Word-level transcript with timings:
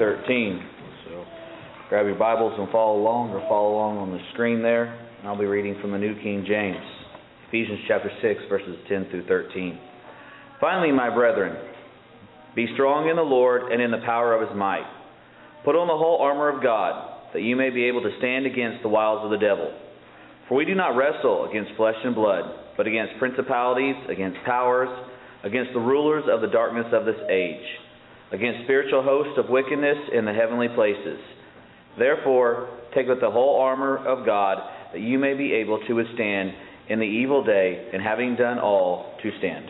13. 0.00 0.64
So 1.04 1.24
grab 1.90 2.06
your 2.06 2.16
Bibles 2.16 2.54
and 2.58 2.72
follow 2.72 2.98
along 2.98 3.30
or 3.36 3.40
follow 3.50 3.74
along 3.74 3.98
on 3.98 4.10
the 4.10 4.18
screen 4.32 4.62
there. 4.62 4.86
And 5.18 5.28
I'll 5.28 5.38
be 5.38 5.44
reading 5.44 5.76
from 5.82 5.92
the 5.92 5.98
New 5.98 6.14
King 6.22 6.42
James, 6.48 6.80
Ephesians 7.48 7.80
chapter 7.86 8.10
6, 8.22 8.40
verses 8.48 8.76
10 8.88 9.08
through 9.10 9.26
13. 9.26 9.78
Finally, 10.58 10.90
my 10.90 11.14
brethren, 11.14 11.54
be 12.56 12.66
strong 12.72 13.10
in 13.10 13.16
the 13.16 13.22
Lord 13.22 13.70
and 13.70 13.82
in 13.82 13.90
the 13.90 14.00
power 14.06 14.32
of 14.32 14.48
his 14.48 14.56
might. 14.56 14.88
Put 15.66 15.76
on 15.76 15.86
the 15.86 16.00
whole 16.00 16.16
armor 16.22 16.48
of 16.48 16.62
God, 16.62 17.28
that 17.34 17.42
you 17.42 17.54
may 17.54 17.68
be 17.68 17.84
able 17.84 18.00
to 18.00 18.16
stand 18.16 18.46
against 18.46 18.82
the 18.82 18.88
wiles 18.88 19.22
of 19.22 19.30
the 19.30 19.36
devil. 19.36 19.70
For 20.48 20.56
we 20.56 20.64
do 20.64 20.74
not 20.74 20.96
wrestle 20.96 21.46
against 21.50 21.76
flesh 21.76 22.00
and 22.02 22.14
blood, 22.14 22.44
but 22.78 22.86
against 22.86 23.18
principalities, 23.18 23.96
against 24.08 24.38
powers, 24.46 24.88
against 25.44 25.74
the 25.74 25.80
rulers 25.80 26.24
of 26.32 26.40
the 26.40 26.48
darkness 26.48 26.86
of 26.90 27.04
this 27.04 27.20
age, 27.28 27.68
against 28.32 28.64
spiritual 28.64 29.02
hosts 29.02 29.38
of 29.38 29.48
wickedness 29.48 29.96
in 30.12 30.24
the 30.24 30.32
heavenly 30.32 30.68
places. 30.74 31.18
Therefore, 31.98 32.68
take 32.94 33.08
up 33.08 33.20
the 33.20 33.30
whole 33.30 33.60
armor 33.60 33.98
of 33.98 34.24
God, 34.24 34.58
that 34.92 35.00
you 35.00 35.18
may 35.18 35.34
be 35.34 35.52
able 35.52 35.80
to 35.86 35.94
withstand 35.94 36.52
in 36.88 36.98
the 36.98 37.04
evil 37.04 37.44
day, 37.44 37.88
and 37.92 38.02
having 38.02 38.36
done 38.36 38.58
all, 38.58 39.14
to 39.22 39.30
stand. 39.38 39.66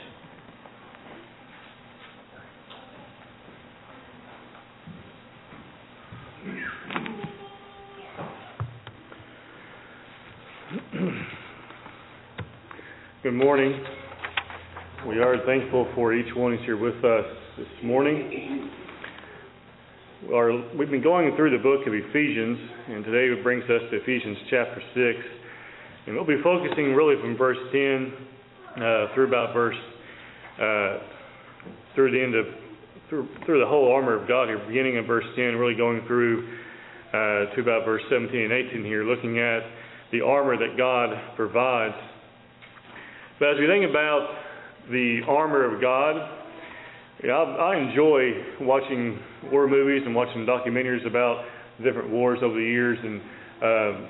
Good 13.23 13.35
morning. 13.35 13.85
We 15.09 15.19
are 15.19 15.37
thankful 15.47 15.89
for 15.95 16.13
each 16.13 16.29
one 16.37 16.55
who's 16.55 16.67
here 16.67 16.77
with 16.77 17.03
us 17.03 17.25
this 17.57 17.67
morning. 17.83 18.69
We've 20.79 20.91
been 20.91 21.03
going 21.03 21.35
through 21.37 21.57
the 21.57 21.63
book 21.63 21.87
of 21.87 21.95
Ephesians, 21.95 22.59
and 22.87 23.03
today 23.03 23.33
it 23.33 23.43
brings 23.43 23.65
us 23.65 23.81
to 23.91 23.97
Ephesians 23.97 24.37
chapter 24.51 24.83
6. 24.93 25.19
And 26.07 26.15
we'll 26.15 26.27
be 26.27 26.37
focusing 26.45 26.93
really 26.93 27.19
from 27.19 27.35
verse 27.39 27.57
10 27.73 28.13
uh, 28.77 29.15
through 29.15 29.29
about 29.29 29.55
verse, 29.55 29.77
uh, 30.61 30.99
through 31.95 32.11
the 32.11 32.23
end 32.23 32.35
of, 32.35 32.45
through, 33.09 33.27
through 33.47 33.61
the 33.61 33.67
whole 33.67 33.91
armor 33.91 34.21
of 34.21 34.29
God 34.29 34.49
here, 34.49 34.61
beginning 34.69 34.97
in 34.97 35.07
verse 35.07 35.25
10, 35.35 35.57
really 35.57 35.77
going 35.77 36.03
through 36.07 36.47
uh, 37.09 37.55
to 37.57 37.63
about 37.63 37.87
verse 37.87 38.03
17 38.11 38.39
and 38.39 38.53
18 38.53 38.85
here, 38.85 39.05
looking 39.05 39.39
at 39.39 39.61
the 40.13 40.21
armor 40.21 40.59
that 40.59 40.77
God 40.77 41.09
provides. 41.37 41.97
But 43.39 43.53
as 43.53 43.57
we 43.59 43.67
think 43.67 43.89
about 43.89 44.40
the 44.91 45.21
armor 45.29 45.65
of 45.65 45.81
God, 45.81 46.17
know, 47.29 47.35
I, 47.35 47.75
I 47.75 47.77
enjoy 47.77 48.65
watching 48.65 49.19
war 49.53 49.69
movies 49.69 50.03
and 50.07 50.15
watching 50.15 50.47
documentaries 50.47 51.07
about 51.07 51.45
different 51.83 52.11
wars 52.11 52.39
over 52.43 52.55
the 52.55 52.65
years, 52.65 52.99
and 53.03 53.21
uh, 53.63 54.07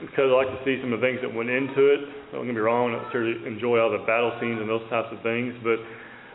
because 0.00 0.28
I 0.28 0.34
like 0.34 0.50
to 0.50 0.60
see 0.64 0.80
some 0.82 0.92
of 0.92 1.00
the 1.00 1.06
things 1.06 1.20
that 1.22 1.32
went 1.32 1.50
into 1.50 1.92
it. 1.92 2.32
Don't 2.32 2.46
get 2.46 2.54
me 2.54 2.60
wrong, 2.60 2.94
I 2.94 3.12
don't 3.12 3.46
enjoy 3.46 3.78
all 3.78 3.92
the 3.92 4.04
battle 4.04 4.32
scenes 4.40 4.60
and 4.60 4.68
those 4.68 4.84
types 4.90 5.08
of 5.12 5.22
things, 5.22 5.54
but 5.62 5.78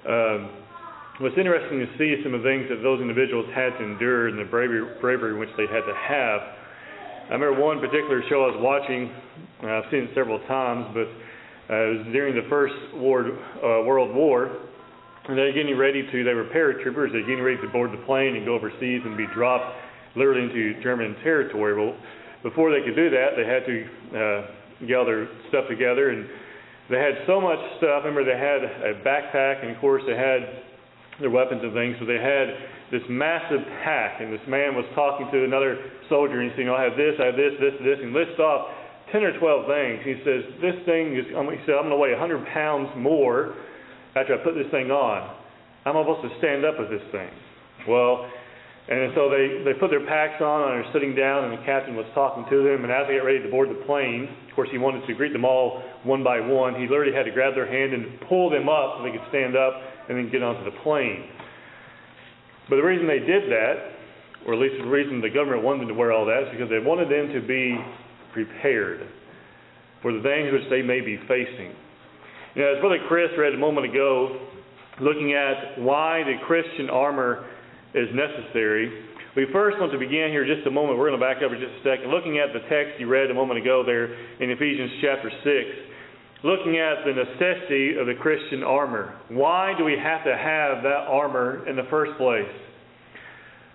um, 0.08 0.50
what's 1.20 1.38
interesting 1.38 1.84
to 1.84 1.90
see 2.00 2.22
some 2.24 2.34
of 2.34 2.42
the 2.42 2.48
things 2.48 2.70
that 2.70 2.82
those 2.82 3.02
individuals 3.02 3.46
had 3.54 3.76
to 3.78 3.84
endure 3.84 4.30
and 4.30 4.40
the 4.40 4.48
bravery, 4.48 4.88
bravery 5.02 5.38
which 5.38 5.52
they 5.58 5.68
had 5.68 5.84
to 5.84 5.96
have. 5.98 6.40
I 7.30 7.38
remember 7.38 7.62
one 7.62 7.80
particular 7.80 8.24
show 8.30 8.48
I 8.48 8.56
was 8.56 8.62
watching. 8.64 9.12
Uh, 9.62 9.84
I've 9.84 9.92
seen 9.92 10.08
it 10.08 10.12
several 10.16 10.40
times, 10.48 10.88
but 10.96 11.06
it 11.70 11.98
was 11.98 12.08
during 12.12 12.36
the 12.36 12.48
First 12.50 12.74
War, 12.96 13.28
uh, 13.30 13.86
World 13.86 14.16
War. 14.16 14.50
And 15.28 15.38
they're 15.38 15.54
getting 15.54 15.78
ready 15.78 16.02
to, 16.02 16.24
they 16.24 16.34
were 16.34 16.50
paratroopers, 16.50 17.12
they're 17.12 17.22
getting 17.22 17.44
ready 17.44 17.62
to 17.62 17.70
board 17.70 17.92
the 17.94 18.04
plane 18.06 18.36
and 18.36 18.46
go 18.46 18.56
overseas 18.56 19.02
and 19.06 19.16
be 19.16 19.28
dropped 19.34 19.78
literally 20.16 20.50
into 20.50 20.82
German 20.82 21.16
territory. 21.22 21.78
Well, 21.78 21.96
before 22.42 22.72
they 22.72 22.82
could 22.82 22.96
do 22.96 23.10
that, 23.12 23.38
they 23.38 23.46
had 23.46 23.62
to 23.70 23.78
uh, 24.18 24.88
gather 24.88 25.30
stuff 25.50 25.68
together, 25.70 26.10
and 26.10 26.26
they 26.90 26.98
had 26.98 27.22
so 27.28 27.40
much 27.40 27.60
stuff. 27.78 28.02
Remember, 28.06 28.26
they 28.26 28.40
had 28.40 28.64
a 28.64 28.98
backpack, 29.06 29.62
and 29.62 29.76
of 29.76 29.78
course, 29.78 30.02
they 30.08 30.18
had 30.18 30.64
their 31.20 31.30
weapons 31.30 31.62
and 31.62 31.74
things. 31.74 31.96
So 32.00 32.06
they 32.06 32.18
had 32.18 32.50
this 32.90 33.04
massive 33.10 33.62
pack, 33.84 34.22
and 34.22 34.34
this 34.34 34.42
man 34.48 34.74
was 34.74 34.86
talking 34.96 35.30
to 35.30 35.44
another 35.44 35.78
soldier, 36.08 36.42
and 36.42 36.50
he 36.50 36.56
said, 36.56 36.66
"You 36.66 36.74
know, 36.74 36.80
I 36.80 36.90
have 36.90 36.98
this, 36.98 37.14
I 37.22 37.30
have 37.30 37.38
this, 37.38 37.54
this, 37.60 37.76
this," 37.84 38.00
and 38.02 38.14
lists 38.14 38.40
off 38.40 38.72
ten 39.12 39.24
or 39.24 39.38
twelve 39.40 39.66
things. 39.68 40.02
He 40.04 40.16
says, 40.26 40.44
"This 40.62 40.76
thing 40.86 41.16
is," 41.16 41.26
he 41.28 41.60
said, 41.66 41.76
"I'm 41.76 41.90
going 41.90 41.96
to 41.96 42.02
weigh 42.02 42.12
100 42.12 42.46
pounds 42.54 42.90
more 42.98 43.56
after 44.16 44.34
I 44.34 44.44
put 44.44 44.56
this 44.56 44.70
thing 44.72 44.92
on. 44.92 45.36
I'm 45.86 45.96
supposed 45.96 46.28
to 46.30 46.34
stand 46.40 46.66
up 46.66 46.80
with 46.80 46.90
this 46.90 47.06
thing." 47.12 47.30
Well, 47.88 48.30
and 48.90 49.14
so 49.14 49.30
they, 49.30 49.62
they 49.62 49.78
put 49.78 49.94
their 49.94 50.06
packs 50.10 50.42
on 50.42 50.66
and 50.66 50.82
they're 50.82 50.94
sitting 50.94 51.14
down, 51.14 51.46
and 51.46 51.54
the 51.54 51.64
captain 51.64 51.94
was 51.94 52.10
talking 52.18 52.42
to 52.50 52.58
them. 52.66 52.82
And 52.82 52.90
as 52.90 53.06
they 53.06 53.22
get 53.22 53.24
ready 53.24 53.38
to 53.38 53.50
board 53.50 53.70
the 53.70 53.86
plane, 53.86 54.26
of 54.50 54.56
course, 54.56 54.70
he 54.74 54.82
wanted 54.82 55.06
to 55.06 55.14
greet 55.14 55.32
them 55.32 55.46
all 55.46 55.86
one 56.02 56.24
by 56.24 56.42
one. 56.42 56.74
He 56.74 56.90
literally 56.90 57.14
had 57.14 57.30
to 57.30 57.32
grab 57.32 57.54
their 57.54 57.70
hand 57.70 57.94
and 57.94 58.18
pull 58.26 58.50
them 58.50 58.66
up 58.66 58.98
so 58.98 59.06
they 59.06 59.14
could 59.14 59.30
stand 59.30 59.54
up 59.54 59.78
and 60.10 60.18
then 60.18 60.34
get 60.34 60.42
onto 60.42 60.66
the 60.66 60.74
plane. 60.82 61.30
But 62.66 62.78
the 62.78 62.86
reason 62.86 63.06
they 63.06 63.22
did 63.22 63.46
that, 63.54 63.94
or 64.50 64.58
at 64.58 64.60
least 64.60 64.82
the 64.82 64.90
reason 64.90 65.22
the 65.22 65.30
government 65.30 65.62
wanted 65.62 65.86
them 65.86 65.94
to 65.94 65.98
wear 65.98 66.12
all 66.12 66.26
that, 66.26 66.50
is 66.50 66.50
because 66.50 66.74
they 66.74 66.82
wanted 66.82 67.14
them 67.14 67.30
to 67.30 67.46
be 67.46 67.78
prepared 68.34 69.08
for 70.02 70.14
the 70.14 70.22
things 70.22 70.52
which 70.52 70.70
they 70.70 70.82
may 70.82 71.02
be 71.02 71.18
facing. 71.28 71.76
You 72.56 72.62
know, 72.64 72.76
as 72.76 72.82
Brother 72.82 73.00
Chris 73.08 73.30
read 73.38 73.54
a 73.54 73.58
moment 73.58 73.90
ago, 73.90 74.48
looking 75.02 75.34
at 75.34 75.80
why 75.80 76.24
the 76.24 76.36
Christian 76.46 76.90
armor 76.90 77.46
is 77.94 78.08
necessary, 78.14 79.06
we 79.36 79.46
first 79.54 79.80
want 79.80 79.92
to 79.92 80.00
begin 80.00 80.30
here 80.32 80.46
just 80.46 80.66
a 80.68 80.72
moment. 80.72 80.98
We're 80.98 81.10
going 81.10 81.20
to 81.20 81.26
back 81.26 81.38
up 81.44 81.52
for 81.52 81.60
just 81.60 81.72
a 81.72 81.84
second. 81.86 82.10
Looking 82.10 82.40
at 82.40 82.52
the 82.52 82.66
text 82.68 83.00
you 83.00 83.08
read 83.08 83.30
a 83.30 83.34
moment 83.34 83.62
ago 83.62 83.84
there 83.86 84.12
in 84.42 84.50
Ephesians 84.50 84.92
chapter 85.02 85.30
6, 85.30 86.44
looking 86.44 86.80
at 86.80 87.06
the 87.06 87.14
necessity 87.14 87.96
of 87.96 88.08
the 88.08 88.16
Christian 88.20 88.64
armor. 88.64 89.16
Why 89.30 89.74
do 89.78 89.86
we 89.86 89.94
have 90.02 90.26
to 90.26 90.36
have 90.36 90.84
that 90.84 91.06
armor 91.08 91.68
in 91.70 91.76
the 91.76 91.86
first 91.90 92.18
place? 92.18 92.50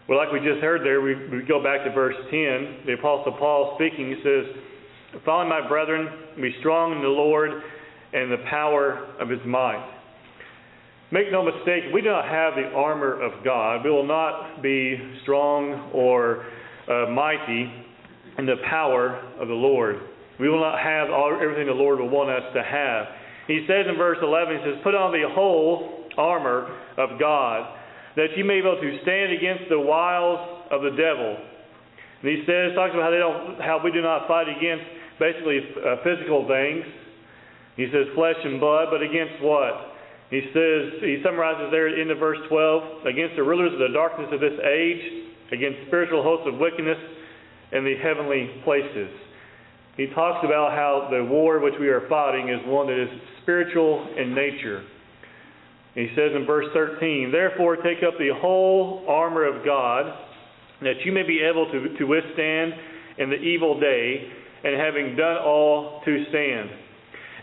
Well, 0.08 0.18
like 0.18 0.32
we 0.32 0.38
just 0.40 0.60
heard 0.60 0.84
there, 0.84 1.00
we, 1.00 1.14
we 1.28 1.42
go 1.48 1.62
back 1.62 1.82
to 1.84 1.92
verse 1.92 2.16
10. 2.30 2.84
The 2.84 2.92
Apostle 2.98 3.32
Paul 3.38 3.76
speaking, 3.76 4.08
he 4.08 4.16
says, 4.22 4.44
Finally, 5.24 5.48
my 5.48 5.66
brethren, 5.66 6.08
be 6.36 6.54
strong 6.60 6.92
in 6.92 7.00
the 7.00 7.08
Lord 7.08 7.50
and 8.12 8.30
the 8.30 8.44
power 8.50 9.14
of 9.18 9.30
his 9.30 9.40
might. 9.46 9.82
Make 11.10 11.32
no 11.32 11.42
mistake, 11.42 11.84
we 11.94 12.02
do 12.02 12.08
not 12.08 12.24
have 12.26 12.54
the 12.54 12.68
armor 12.76 13.22
of 13.22 13.44
God. 13.44 13.84
We 13.84 13.90
will 13.90 14.06
not 14.06 14.62
be 14.62 14.98
strong 15.22 15.90
or 15.94 16.44
uh, 16.88 17.10
mighty 17.10 17.72
in 18.36 18.44
the 18.44 18.56
power 18.68 19.22
of 19.40 19.48
the 19.48 19.54
Lord. 19.54 19.96
We 20.38 20.50
will 20.50 20.60
not 20.60 20.80
have 20.80 21.10
all, 21.10 21.38
everything 21.40 21.66
the 21.66 21.72
Lord 21.72 22.00
will 22.00 22.10
want 22.10 22.28
us 22.28 22.42
to 22.54 22.62
have. 22.62 23.06
He 23.46 23.64
says 23.68 23.86
in 23.88 23.96
verse 23.96 24.18
11, 24.20 24.58
he 24.58 24.64
says, 24.64 24.80
Put 24.82 24.94
on 24.94 25.12
the 25.12 25.28
whole 25.32 26.04
armor 26.18 26.76
of 26.98 27.18
God 27.18 27.78
that 28.16 28.36
you 28.36 28.44
may 28.44 28.60
be 28.60 28.66
able 28.66 28.80
to 28.80 28.98
stand 29.02 29.32
against 29.32 29.68
the 29.68 29.78
wiles 29.78 30.66
of 30.70 30.82
the 30.82 30.90
devil. 30.90 31.36
And 32.22 32.26
he 32.30 32.42
says, 32.46 32.74
talks 32.74 32.94
about 32.94 33.10
how 33.10 33.14
they 33.14 33.22
don't, 33.22 33.60
how 33.60 33.80
we 33.82 33.90
do 33.90 34.00
not 34.00 34.26
fight 34.28 34.48
against 34.48 34.84
basically 35.18 35.60
uh, 35.82 36.02
physical 36.02 36.46
things. 36.46 36.84
He 37.76 37.90
says 37.90 38.06
flesh 38.14 38.38
and 38.44 38.60
blood, 38.60 38.88
but 38.90 39.02
against 39.02 39.42
what? 39.42 39.94
He 40.30 40.40
says 40.54 41.02
he 41.02 41.20
summarizes 41.22 41.70
there 41.70 42.00
in 42.00 42.08
the 42.08 42.14
verse 42.14 42.38
12 42.48 43.06
against 43.06 43.36
the 43.36 43.42
rulers 43.42 43.72
of 43.74 43.78
the 43.78 43.92
darkness 43.92 44.30
of 44.32 44.40
this 44.40 44.56
age, 44.62 45.26
against 45.52 45.86
spiritual 45.86 46.22
hosts 46.22 46.46
of 46.48 46.58
wickedness 46.58 46.98
in 47.72 47.84
the 47.84 47.94
heavenly 48.02 48.62
places. 48.64 49.10
He 49.96 50.06
talks 50.14 50.44
about 50.44 50.72
how 50.72 51.08
the 51.10 51.22
war 51.22 51.60
which 51.60 51.74
we 51.78 51.88
are 51.88 52.08
fighting 52.08 52.48
is 52.48 52.58
one 52.66 52.86
that 52.88 52.98
is 53.00 53.08
spiritual 53.42 54.08
in 54.16 54.34
nature. 54.34 54.82
He 55.94 56.08
says 56.16 56.32
in 56.34 56.44
verse 56.44 56.66
13, 56.74 57.30
Therefore 57.30 57.76
take 57.76 58.02
up 58.06 58.14
the 58.18 58.30
whole 58.40 59.04
armor 59.08 59.44
of 59.44 59.64
God, 59.64 60.12
that 60.82 61.04
you 61.04 61.12
may 61.12 61.22
be 61.22 61.40
able 61.40 61.70
to, 61.70 61.96
to 61.96 62.04
withstand 62.04 62.74
in 63.18 63.30
the 63.30 63.38
evil 63.38 63.78
day, 63.78 64.28
and 64.64 64.80
having 64.80 65.14
done 65.14 65.36
all 65.38 66.00
to 66.04 66.24
stand. 66.30 66.70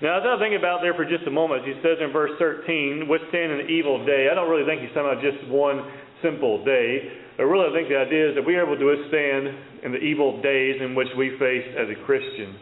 Now, 0.01 0.17
as 0.17 0.25
I 0.25 0.41
think 0.41 0.57
about 0.57 0.81
there 0.81 0.95
for 0.95 1.05
just 1.05 1.27
a 1.27 1.31
moment, 1.31 1.63
he 1.63 1.77
says 1.85 2.01
in 2.01 2.11
verse 2.11 2.31
13, 2.39 3.05
withstand 3.07 3.53
an 3.53 3.69
evil 3.69 4.03
day. 4.03 4.27
I 4.31 4.35
don't 4.35 4.49
really 4.49 4.65
think 4.65 4.81
he's 4.81 4.89
talking 4.97 5.13
about 5.13 5.21
just 5.21 5.37
one 5.47 5.85
simple 6.25 6.65
day. 6.65 7.21
But 7.37 7.45
really, 7.45 7.69
I 7.69 7.73
think 7.73 7.87
the 7.87 8.01
idea 8.01 8.29
is 8.29 8.35
that 8.35 8.41
we 8.41 8.57
are 8.57 8.65
able 8.65 8.81
to 8.81 8.89
withstand 8.89 9.85
in 9.85 9.91
the 9.93 10.01
evil 10.01 10.41
days 10.41 10.81
in 10.81 10.97
which 10.97 11.07
we 11.17 11.37
face 11.37 11.65
as 11.77 11.85
a 11.89 11.97
Christian. 12.05 12.57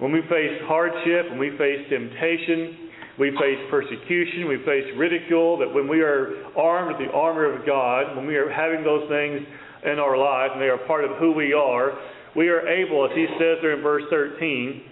When 0.00 0.12
we 0.12 0.20
face 0.32 0.60
hardship, 0.64 1.28
when 1.28 1.38
we 1.38 1.52
face 1.56 1.84
temptation, 1.92 2.85
we 3.18 3.30
face 3.30 3.58
persecution, 3.70 4.48
we 4.48 4.58
face 4.64 4.84
ridicule, 4.96 5.58
that 5.58 5.72
when 5.72 5.88
we 5.88 6.00
are 6.00 6.44
armed 6.56 6.96
with 6.96 7.06
the 7.06 7.12
armor 7.12 7.44
of 7.44 7.66
God, 7.66 8.16
when 8.16 8.26
we 8.26 8.36
are 8.36 8.50
having 8.50 8.84
those 8.84 9.08
things 9.08 9.40
in 9.84 9.98
our 9.98 10.16
life, 10.16 10.50
and 10.52 10.60
they 10.60 10.68
are 10.68 10.78
part 10.86 11.04
of 11.04 11.16
who 11.18 11.32
we 11.32 11.52
are, 11.52 11.92
we 12.36 12.48
are 12.48 12.68
able, 12.68 13.06
as 13.06 13.12
he 13.16 13.26
says 13.38 13.58
there 13.62 13.76
in 13.76 13.82
verse 13.82 14.02
13, 14.10 14.82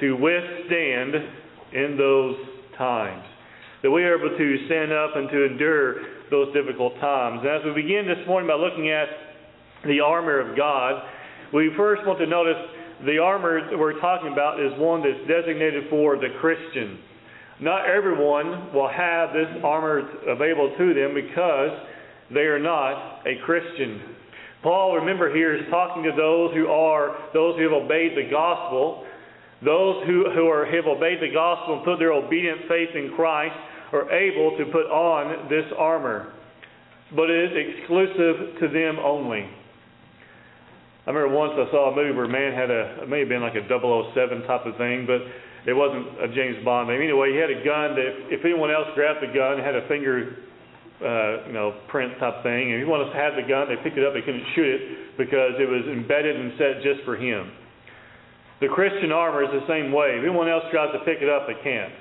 to 0.00 0.12
withstand 0.16 1.14
in 1.72 1.96
those 1.98 2.36
times. 2.78 3.24
That 3.82 3.90
we 3.90 4.04
are 4.04 4.16
able 4.18 4.36
to 4.36 4.66
stand 4.66 4.92
up 4.92 5.16
and 5.16 5.28
to 5.28 5.44
endure 5.44 5.96
those 6.30 6.52
difficult 6.54 6.94
times. 7.00 7.40
And 7.44 7.50
as 7.50 7.62
we 7.64 7.82
begin 7.82 8.06
this 8.06 8.26
morning 8.26 8.48
by 8.48 8.54
looking 8.54 8.90
at 8.90 9.08
the 9.84 10.00
armor 10.00 10.40
of 10.40 10.56
God, 10.56 11.02
we 11.52 11.70
first 11.76 12.02
want 12.06 12.18
to 12.18 12.26
notice 12.26 12.56
the 13.04 13.18
armor 13.18 13.68
that 13.70 13.78
we're 13.78 14.00
talking 14.00 14.32
about 14.32 14.58
is 14.58 14.72
one 14.78 15.02
that's 15.02 15.20
designated 15.28 15.84
for 15.90 16.16
the 16.16 16.28
Christian. 16.40 16.98
Not 17.60 17.88
everyone 17.88 18.74
will 18.74 18.88
have 18.88 19.32
this 19.32 19.48
armor 19.64 20.08
available 20.28 20.74
to 20.76 20.94
them 20.94 21.14
because 21.14 21.70
they 22.32 22.40
are 22.40 22.58
not 22.58 23.26
a 23.26 23.40
Christian. 23.44 24.02
Paul, 24.62 24.96
remember 24.96 25.34
here, 25.34 25.56
is 25.56 25.62
talking 25.70 26.02
to 26.02 26.12
those 26.16 26.52
who 26.54 26.66
are 26.66 27.16
those 27.32 27.56
who 27.56 27.62
have 27.62 27.72
obeyed 27.72 28.12
the 28.16 28.28
gospel, 28.30 29.04
those 29.64 30.04
who, 30.06 30.30
who 30.34 30.48
are, 30.48 30.66
have 30.66 30.86
obeyed 30.86 31.20
the 31.20 31.32
gospel 31.32 31.76
and 31.76 31.84
put 31.84 31.98
their 31.98 32.12
obedient 32.12 32.68
faith 32.68 32.90
in 32.94 33.12
Christ 33.16 33.54
are 33.92 34.10
able 34.10 34.56
to 34.58 34.64
put 34.66 34.86
on 34.90 35.48
this 35.48 35.64
armor. 35.78 36.32
But 37.14 37.30
it 37.30 37.52
is 37.52 37.78
exclusive 37.78 38.60
to 38.60 38.68
them 38.68 38.98
only. 38.98 39.48
I 41.06 41.10
remember 41.10 41.36
once 41.36 41.52
I 41.54 41.70
saw 41.70 41.92
a 41.92 41.94
movie 41.94 42.10
where 42.10 42.24
a 42.24 42.28
man 42.28 42.52
had 42.52 42.68
a, 42.68 43.04
it 43.04 43.08
may 43.08 43.20
have 43.20 43.28
been 43.28 43.42
like 43.42 43.54
a 43.54 43.62
007 43.62 44.42
type 44.42 44.66
of 44.66 44.76
thing, 44.76 45.06
but 45.06 45.22
it 45.66 45.74
wasn't 45.74 46.06
a 46.22 46.30
James 46.30 46.62
Bond 46.64 46.86
name. 46.86 47.02
Anyway, 47.02 47.34
he 47.34 47.38
had 47.42 47.50
a 47.50 47.58
gun 47.66 47.98
that 47.98 48.30
if, 48.30 48.46
anyone 48.46 48.70
else 48.70 48.86
grabbed 48.94 49.18
the 49.18 49.34
gun, 49.34 49.58
had 49.58 49.74
a 49.74 49.82
finger, 49.90 50.38
uh, 51.02 51.46
you 51.50 51.52
know, 51.52 51.74
print 51.90 52.14
type 52.22 52.46
thing, 52.46 52.70
and 52.70 52.78
if 52.78 52.86
anyone 52.86 53.02
else 53.02 53.10
had 53.10 53.34
the 53.34 53.42
gun, 53.42 53.66
they 53.66 53.74
picked 53.82 53.98
it 53.98 54.06
up, 54.06 54.14
they 54.14 54.22
couldn't 54.22 54.46
shoot 54.54 54.70
it 54.70 55.18
because 55.18 55.58
it 55.58 55.66
was 55.66 55.82
embedded 55.90 56.38
and 56.38 56.54
set 56.54 56.86
just 56.86 57.02
for 57.02 57.18
him. 57.18 57.50
The 58.62 58.70
Christian 58.70 59.10
armor 59.10 59.42
is 59.42 59.50
the 59.52 59.66
same 59.66 59.90
way. 59.90 60.16
If 60.16 60.24
anyone 60.24 60.48
else 60.48 60.64
tries 60.70 60.94
to 60.94 61.02
pick 61.04 61.18
it 61.20 61.28
up, 61.28 61.50
they 61.50 61.58
can't. 61.60 61.92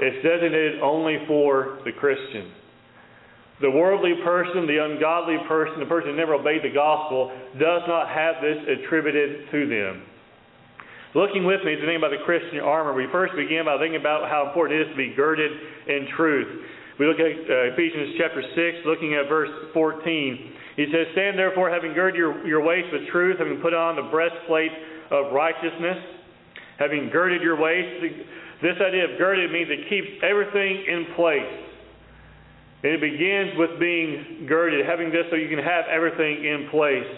It's 0.00 0.24
designated 0.24 0.80
only 0.80 1.20
for 1.28 1.78
the 1.84 1.92
Christian. 1.92 2.50
The 3.60 3.70
worldly 3.70 4.14
person, 4.24 4.66
the 4.66 4.78
ungodly 4.78 5.36
person, 5.46 5.80
the 5.80 5.90
person 5.90 6.10
who 6.10 6.16
never 6.16 6.34
obeyed 6.34 6.62
the 6.62 6.72
gospel, 6.72 7.30
does 7.58 7.82
not 7.86 8.08
have 8.08 8.40
this 8.40 8.58
attributed 8.78 9.50
to 9.50 9.68
them. 9.68 10.02
Looking 11.18 11.42
with 11.42 11.66
me 11.66 11.74
to 11.74 11.82
think 11.82 11.98
about 11.98 12.14
the 12.14 12.22
Christian 12.22 12.62
armor, 12.62 12.94
we 12.94 13.10
first 13.10 13.34
begin 13.34 13.66
by 13.66 13.74
thinking 13.82 13.98
about 13.98 14.30
how 14.30 14.46
important 14.46 14.78
it 14.78 14.86
is 14.86 14.90
to 14.94 14.96
be 14.96 15.10
girded 15.18 15.50
in 15.90 16.06
truth. 16.14 16.46
We 16.94 17.10
look 17.10 17.18
at 17.18 17.26
uh, 17.26 17.74
Ephesians 17.74 18.14
chapter 18.14 18.38
6, 18.38 18.86
looking 18.86 19.18
at 19.18 19.26
verse 19.26 19.50
14. 19.74 20.78
He 20.78 20.86
says, 20.94 21.10
Stand 21.18 21.34
therefore, 21.34 21.74
having 21.74 21.90
girded 21.90 22.14
your, 22.14 22.46
your 22.46 22.62
waist 22.62 22.94
with 22.94 23.10
truth, 23.10 23.42
having 23.42 23.58
put 23.58 23.74
on 23.74 23.98
the 23.98 24.06
breastplate 24.14 24.70
of 25.10 25.34
righteousness, 25.34 25.98
having 26.78 27.10
girded 27.10 27.42
your 27.42 27.58
waist. 27.58 28.14
This 28.62 28.78
idea 28.78 29.10
of 29.10 29.18
girded 29.18 29.50
means 29.50 29.66
it 29.74 29.90
keeps 29.90 30.22
everything 30.22 30.86
in 30.86 31.18
place. 31.18 31.50
And 32.86 32.94
it 32.94 33.02
begins 33.02 33.58
with 33.58 33.74
being 33.82 34.46
girded, 34.46 34.86
having 34.86 35.10
this 35.10 35.26
so 35.30 35.34
you 35.34 35.50
can 35.50 35.58
have 35.58 35.90
everything 35.90 36.46
in 36.46 36.70
place. 36.70 37.10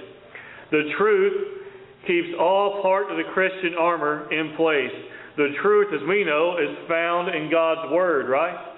The 0.73 0.89
truth 0.97 1.60
keeps 2.07 2.29
all 2.39 2.83
part 2.83 3.11
of 3.11 3.17
the 3.17 3.29
Christian 3.33 3.75
armor 3.79 4.31
in 4.33 4.57
place. 4.57 4.95
The 5.37 5.55
truth, 5.63 5.89
as 5.95 6.07
we 6.09 6.25
know, 6.25 6.59
is 6.59 6.77
found 6.89 7.35
in 7.35 7.51
God's 7.51 7.93
Word, 7.93 8.29
right? 8.29 8.71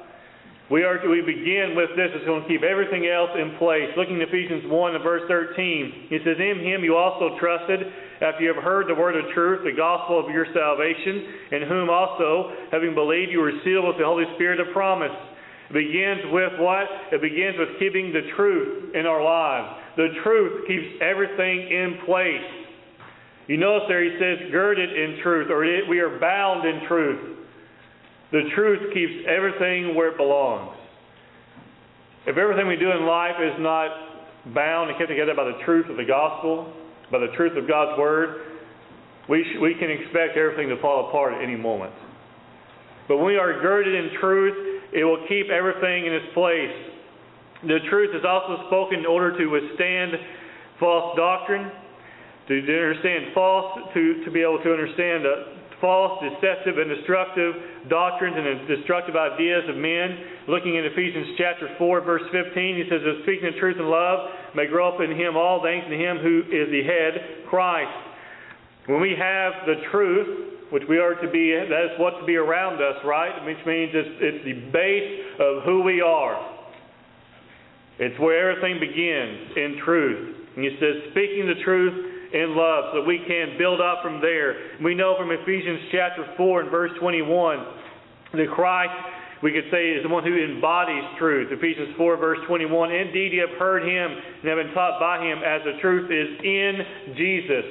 We 0.71 0.85
are 0.85 0.97
we 1.05 1.21
begin 1.21 1.77
with 1.77 1.93
this. 2.01 2.09
It's 2.17 2.25
going 2.25 2.43
to 2.43 2.49
keep 2.49 2.63
everything 2.63 3.05
else 3.05 3.29
in 3.37 3.61
place. 3.61 3.93
Looking 3.93 4.23
at 4.23 4.33
Ephesians 4.33 4.65
1 4.73 4.95
and 4.95 5.05
verse 5.05 5.21
13, 5.29 6.09
it 6.09 6.23
says, 6.25 6.41
In 6.41 6.65
him 6.65 6.81
you 6.81 6.97
also 6.97 7.37
trusted, 7.37 7.85
after 8.25 8.41
you 8.41 8.55
have 8.55 8.65
heard 8.65 8.89
the 8.89 8.97
word 8.97 9.13
of 9.13 9.29
truth, 9.35 9.69
the 9.69 9.77
gospel 9.77 10.17
of 10.17 10.33
your 10.33 10.47
salvation, 10.55 11.61
in 11.61 11.69
whom 11.69 11.91
also, 11.91 12.57
having 12.73 12.95
believed, 12.95 13.33
you 13.33 13.45
were 13.45 13.53
sealed 13.61 13.85
with 13.85 13.99
the 13.99 14.09
Holy 14.09 14.25
Spirit 14.41 14.65
of 14.65 14.73
promise. 14.73 15.13
It 15.69 15.77
begins 15.77 16.25
with 16.33 16.57
what? 16.57 16.89
It 17.13 17.21
begins 17.21 17.59
with 17.59 17.77
keeping 17.77 18.09
the 18.09 18.33
truth 18.33 18.95
in 18.95 19.05
our 19.05 19.21
lives. 19.21 19.77
The 19.97 20.09
truth 20.25 20.65
keeps 20.65 21.03
everything 21.03 21.69
in 21.69 22.01
place. 22.07 22.62
You 23.53 23.59
notice 23.59 23.85
there 23.87 24.03
he 24.03 24.17
says, 24.17 24.49
girded 24.51 24.89
in 24.89 25.21
truth, 25.23 25.51
or 25.51 25.61
we 25.61 26.01
are 26.01 26.19
bound 26.19 26.65
in 26.65 26.89
truth. 26.89 27.37
The 28.33 28.49
truth 28.57 28.95
keeps 28.95 29.29
everything 29.29 29.95
where 29.95 30.09
it 30.09 30.17
belongs. 30.17 30.75
If 32.25 32.39
everything 32.39 32.67
we 32.67 32.77
do 32.77 32.91
in 32.91 33.05
life 33.05 33.37
is 33.45 33.53
not 33.61 33.93
bound 34.55 34.89
and 34.89 34.99
kept 34.99 35.11
together 35.11 35.35
by 35.37 35.45
the 35.45 35.61
truth 35.67 35.85
of 35.91 35.99
the 35.99 36.05
gospel, 36.09 36.73
by 37.13 37.19
the 37.19 37.29
truth 37.37 37.53
of 37.59 37.69
God's 37.69 38.01
word, 38.01 38.41
we, 39.29 39.45
sh- 39.45 39.61
we 39.61 39.75
can 39.75 39.91
expect 39.91 40.39
everything 40.39 40.71
to 40.71 40.81
fall 40.81 41.11
apart 41.11 41.35
at 41.35 41.45
any 41.45 41.57
moment. 41.57 41.93
But 43.07 43.19
when 43.19 43.27
we 43.27 43.37
are 43.37 43.61
girded 43.61 43.93
in 43.93 44.19
truth, 44.19 44.81
it 44.95 45.05
will 45.05 45.27
keep 45.29 45.51
everything 45.51 46.07
in 46.07 46.15
its 46.15 46.33
place. 46.33 46.73
The 47.69 47.85
truth 47.91 48.17
is 48.17 48.25
also 48.25 48.65
spoken 48.69 49.01
in 49.01 49.05
order 49.05 49.37
to 49.37 49.45
withstand 49.45 50.13
false 50.81 51.15
doctrine 51.19 51.71
to, 52.49 52.55
understand 52.59 53.35
false, 53.35 53.79
to, 53.95 54.25
to 54.25 54.31
be 54.31 54.43
able 54.43 54.63
to 54.63 54.73
understand 54.73 55.25
false, 55.83 56.23
deceptive, 56.23 56.79
and 56.79 56.89
destructive 56.89 57.55
doctrines 57.91 58.39
and 58.39 58.69
destructive 58.71 59.17
ideas 59.17 59.67
of 59.69 59.77
men. 59.77 60.47
Looking 60.47 60.79
at 60.79 60.87
Ephesians 60.87 61.35
chapter 61.37 61.75
4, 61.77 62.01
verse 62.03 62.23
15, 62.31 62.55
he 62.55 62.85
says, 62.89 63.03
Speaking 63.27 63.51
the 63.51 63.59
truth 63.59 63.77
in 63.77 63.91
love, 63.91 64.31
may 64.55 64.67
grow 64.67 64.95
up 64.95 65.03
in 65.03 65.11
him 65.11 65.37
all 65.37 65.61
thanks 65.61 65.91
to 65.91 65.99
him 65.99 66.19
who 66.19 66.47
is 66.47 66.71
the 66.71 66.87
head, 66.87 67.51
Christ. 67.51 67.91
When 68.87 69.03
we 69.03 69.15
have 69.19 69.67
the 69.67 69.83
truth, 69.91 70.71
which 70.71 70.85
we 70.89 70.99
are 70.99 71.15
to 71.15 71.29
be, 71.31 71.53
that 71.53 71.85
is 71.93 71.99
what 71.99 72.19
to 72.19 72.25
be 72.25 72.37
around 72.37 72.81
us, 72.81 72.97
right? 73.05 73.45
Which 73.45 73.61
means 73.67 73.91
it's, 73.93 74.09
it's 74.23 74.45
the 74.47 74.71
base 74.71 75.21
of 75.39 75.65
who 75.65 75.83
we 75.83 76.01
are. 76.01 76.39
It's 77.99 78.19
where 78.19 78.51
everything 78.51 78.81
begins 78.81 79.53
in 79.55 79.83
truth. 79.85 80.37
And 80.57 80.65
he 80.65 80.71
says, 80.81 81.11
speaking 81.11 81.47
the 81.47 81.63
truth 81.63 82.12
in 82.33 82.57
love 82.57 82.93
so 82.93 83.01
that 83.01 83.07
we 83.07 83.19
can 83.27 83.57
build 83.59 83.81
up 83.81 84.03
from 84.03 84.21
there. 84.21 84.79
We 84.83 84.95
know 84.95 85.15
from 85.19 85.31
Ephesians 85.31 85.81
chapter 85.93 86.27
4 86.37 86.63
and 86.63 86.71
verse 86.71 86.91
21 86.99 87.65
that 88.35 88.49
Christ, 88.55 88.93
we 89.43 89.53
could 89.53 89.69
say, 89.71 89.93
is 89.93 90.03
the 90.03 90.09
one 90.09 90.25
who 90.25 90.33
embodies 90.33 91.05
truth. 91.19 91.49
Ephesians 91.53 91.95
4 91.97 92.17
verse 92.17 92.39
21. 92.47 92.93
Indeed, 92.93 93.33
you 93.33 93.41
have 93.41 93.59
heard 93.59 93.83
him 93.83 94.11
and 94.11 94.49
have 94.49 94.59
been 94.59 94.75
taught 94.75 94.99
by 94.99 95.25
him 95.25 95.39
as 95.45 95.61
the 95.65 95.81
truth 95.81 96.11
is 96.11 96.41
in 96.45 97.17
Jesus. 97.17 97.65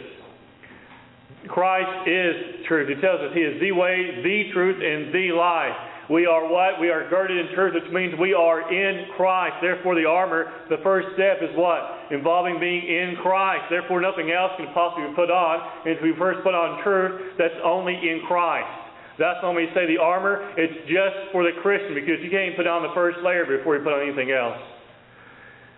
Christ 1.47 2.07
is 2.07 2.65
truth. 2.67 2.89
He 2.89 3.01
tells 3.01 3.19
us 3.21 3.33
he 3.33 3.41
is 3.41 3.59
the 3.59 3.71
way, 3.71 4.21
the 4.21 4.53
truth, 4.53 4.77
and 4.77 5.13
the 5.13 5.33
life. 5.33 5.90
We 6.09 6.25
are 6.25 6.47
what? 6.47 6.79
We 6.79 6.89
are 6.89 7.07
girded 7.09 7.37
in 7.37 7.53
truth, 7.53 7.73
which 7.75 7.91
means 7.93 8.13
we 8.19 8.33
are 8.33 8.71
in 8.71 9.05
Christ. 9.15 9.55
Therefore, 9.61 9.95
the 9.95 10.05
armor, 10.05 10.51
the 10.69 10.77
first 10.83 11.07
step 11.13 11.39
is 11.41 11.55
what? 11.55 12.11
Involving 12.11 12.59
being 12.59 12.83
in 12.83 13.15
Christ. 13.21 13.65
Therefore, 13.69 14.01
nothing 14.01 14.31
else 14.31 14.51
can 14.57 14.73
possibly 14.73 15.09
be 15.09 15.15
put 15.15 15.29
on. 15.29 15.61
And 15.85 15.95
if 15.95 16.01
we 16.01 16.13
first 16.17 16.43
put 16.43 16.55
on 16.55 16.83
truth, 16.83 17.37
that's 17.37 17.55
only 17.63 17.95
in 17.95 18.21
Christ. 18.27 18.81
That's 19.19 19.43
when 19.43 19.55
we 19.55 19.67
say 19.75 19.85
the 19.85 20.01
armor, 20.01 20.49
it's 20.57 20.73
just 20.89 21.31
for 21.31 21.43
the 21.43 21.53
Christian 21.61 21.93
because 21.93 22.17
you 22.23 22.31
can't 22.31 22.57
put 22.57 22.65
on 22.65 22.81
the 22.81 22.93
first 22.95 23.19
layer 23.23 23.45
before 23.45 23.77
you 23.77 23.83
put 23.83 23.93
on 23.93 24.01
anything 24.01 24.31
else. 24.31 24.57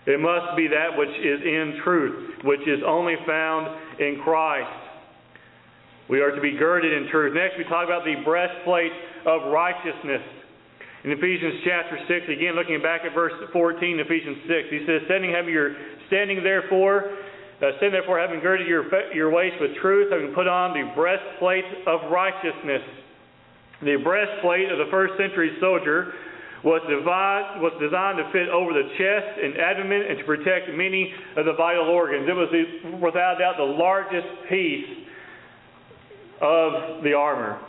It 0.06 0.20
must 0.20 0.56
be 0.56 0.68
that 0.68 0.96
which 0.98 1.12
is 1.12 1.40
in 1.44 1.80
truth, 1.84 2.44
which 2.44 2.62
is 2.68 2.80
only 2.86 3.16
found 3.26 3.68
in 4.00 4.20
Christ. 4.24 4.83
We 6.10 6.20
are 6.20 6.36
to 6.36 6.42
be 6.42 6.58
girded 6.58 6.92
in 6.92 7.08
truth. 7.10 7.34
Next, 7.34 7.58
we 7.58 7.64
talk 7.64 7.86
about 7.86 8.04
the 8.04 8.16
breastplate 8.26 8.92
of 9.26 9.52
righteousness. 9.52 10.22
In 11.04 11.12
Ephesians 11.12 11.64
chapter 11.64 11.96
6, 11.96 12.28
again 12.28 12.56
looking 12.56 12.82
back 12.82 13.02
at 13.08 13.14
verse 13.14 13.32
14, 13.52 14.00
Ephesians 14.00 14.38
6, 14.48 14.68
he 14.72 14.84
says, 14.88 15.02
Standing, 15.08 15.32
having 15.32 15.54
your, 15.54 15.76
standing 16.08 16.44
therefore, 16.44 17.12
uh, 17.64 17.72
stand 17.80 17.94
therefore, 17.94 18.20
having 18.20 18.42
girded 18.42 18.68
your, 18.68 18.84
your 19.16 19.32
waist 19.32 19.56
with 19.60 19.72
truth, 19.80 20.12
having 20.12 20.36
put 20.36 20.48
on 20.48 20.76
the 20.76 20.84
breastplate 20.96 21.64
of 21.88 22.12
righteousness. 22.12 22.84
The 23.80 23.96
breastplate 24.04 24.72
of 24.72 24.80
the 24.80 24.92
first 24.92 25.16
century 25.16 25.56
soldier 25.60 26.12
was, 26.64 26.84
divide, 26.88 27.60
was 27.64 27.72
designed 27.80 28.20
to 28.20 28.28
fit 28.32 28.48
over 28.52 28.72
the 28.72 28.88
chest 29.00 29.40
and 29.40 29.56
abdomen 29.60 30.04
and 30.08 30.20
to 30.20 30.26
protect 30.28 30.72
many 30.76 31.12
of 31.36 31.46
the 31.48 31.56
vital 31.56 31.88
organs. 31.88 32.28
It 32.28 32.36
was, 32.36 32.52
the, 32.52 32.96
without 33.00 33.40
doubt, 33.40 33.56
the 33.56 33.64
largest 33.64 34.28
piece 34.48 35.03
of 36.42 37.04
the 37.04 37.14
armor. 37.14 37.60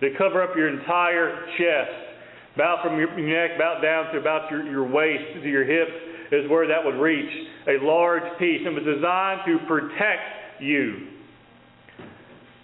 They 0.00 0.08
cover 0.16 0.42
up 0.42 0.56
your 0.56 0.68
entire 0.68 1.46
chest. 1.58 2.06
About 2.54 2.82
from 2.82 2.98
your 2.98 3.12
neck, 3.20 3.56
about 3.56 3.82
down 3.82 4.12
to 4.14 4.18
about 4.18 4.50
your, 4.50 4.64
your 4.64 4.88
waist, 4.88 5.42
to 5.42 5.48
your 5.48 5.64
hips, 5.64 5.92
is 6.32 6.50
where 6.50 6.66
that 6.66 6.82
would 6.82 6.96
reach. 6.96 7.30
A 7.68 7.84
large 7.84 8.22
piece. 8.38 8.62
It 8.64 8.72
was 8.72 8.82
designed 8.82 9.40
to 9.46 9.58
protect 9.66 10.62
you. 10.62 11.08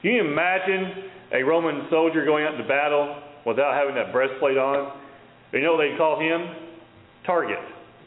Can 0.01 0.13
you 0.13 0.21
imagine 0.27 1.11
a 1.33 1.43
Roman 1.43 1.87
soldier 1.91 2.25
going 2.25 2.45
out 2.45 2.55
into 2.55 2.67
battle 2.67 3.23
without 3.47 3.75
having 3.75 3.95
that 3.95 4.13
breastplate 4.13 4.57
on? 4.57 4.99
You 5.53 5.61
know 5.61 5.75
what 5.75 5.85
they 5.85 5.97
call 5.97 6.19
him? 6.19 6.57
Target. 7.27 7.61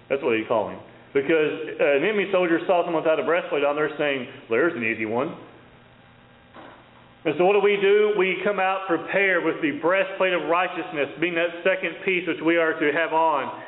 That's 0.10 0.22
what 0.24 0.32
they 0.32 0.44
call 0.48 0.70
him. 0.70 0.80
Because 1.14 1.54
an 1.80 2.04
enemy 2.04 2.28
soldier 2.32 2.60
saw 2.68 2.84
someone 2.84 3.04
without 3.04 3.20
a 3.20 3.24
breastplate 3.24 3.64
on, 3.64 3.76
they're 3.76 3.96
saying, 3.98 4.28
there's 4.50 4.76
an 4.76 4.84
easy 4.84 5.06
one. 5.06 5.38
And 7.26 7.34
so, 7.40 7.46
what 7.46 7.54
do 7.54 7.60
we 7.60 7.78
do? 7.82 8.14
We 8.18 8.38
come 8.46 8.60
out 8.60 8.86
prepared 8.88 9.44
with 9.44 9.58
the 9.62 9.82
breastplate 9.82 10.34
of 10.34 10.48
righteousness, 10.48 11.10
being 11.20 11.34
that 11.34 11.66
second 11.66 11.98
piece 12.06 12.28
which 12.28 12.38
we 12.46 12.58
are 12.58 12.80
to 12.80 12.92
have 12.94 13.14
on. 13.14 13.64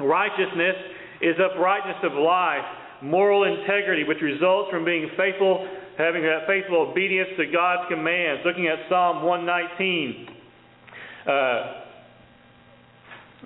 Righteousness 0.00 0.76
is 1.20 1.34
uprightness 1.42 1.98
of 2.04 2.12
life, 2.14 2.64
moral 3.02 3.42
integrity, 3.42 4.04
which 4.04 4.22
results 4.22 4.70
from 4.70 4.84
being 4.84 5.10
faithful, 5.16 5.66
having 5.98 6.24
a 6.24 6.46
faithful 6.46 6.86
obedience 6.90 7.30
to 7.38 7.46
God's 7.50 7.90
commands. 7.90 8.42
Looking 8.46 8.68
at 8.68 8.88
Psalm 8.88 9.24
119. 9.24 10.28
Uh, 11.26 11.80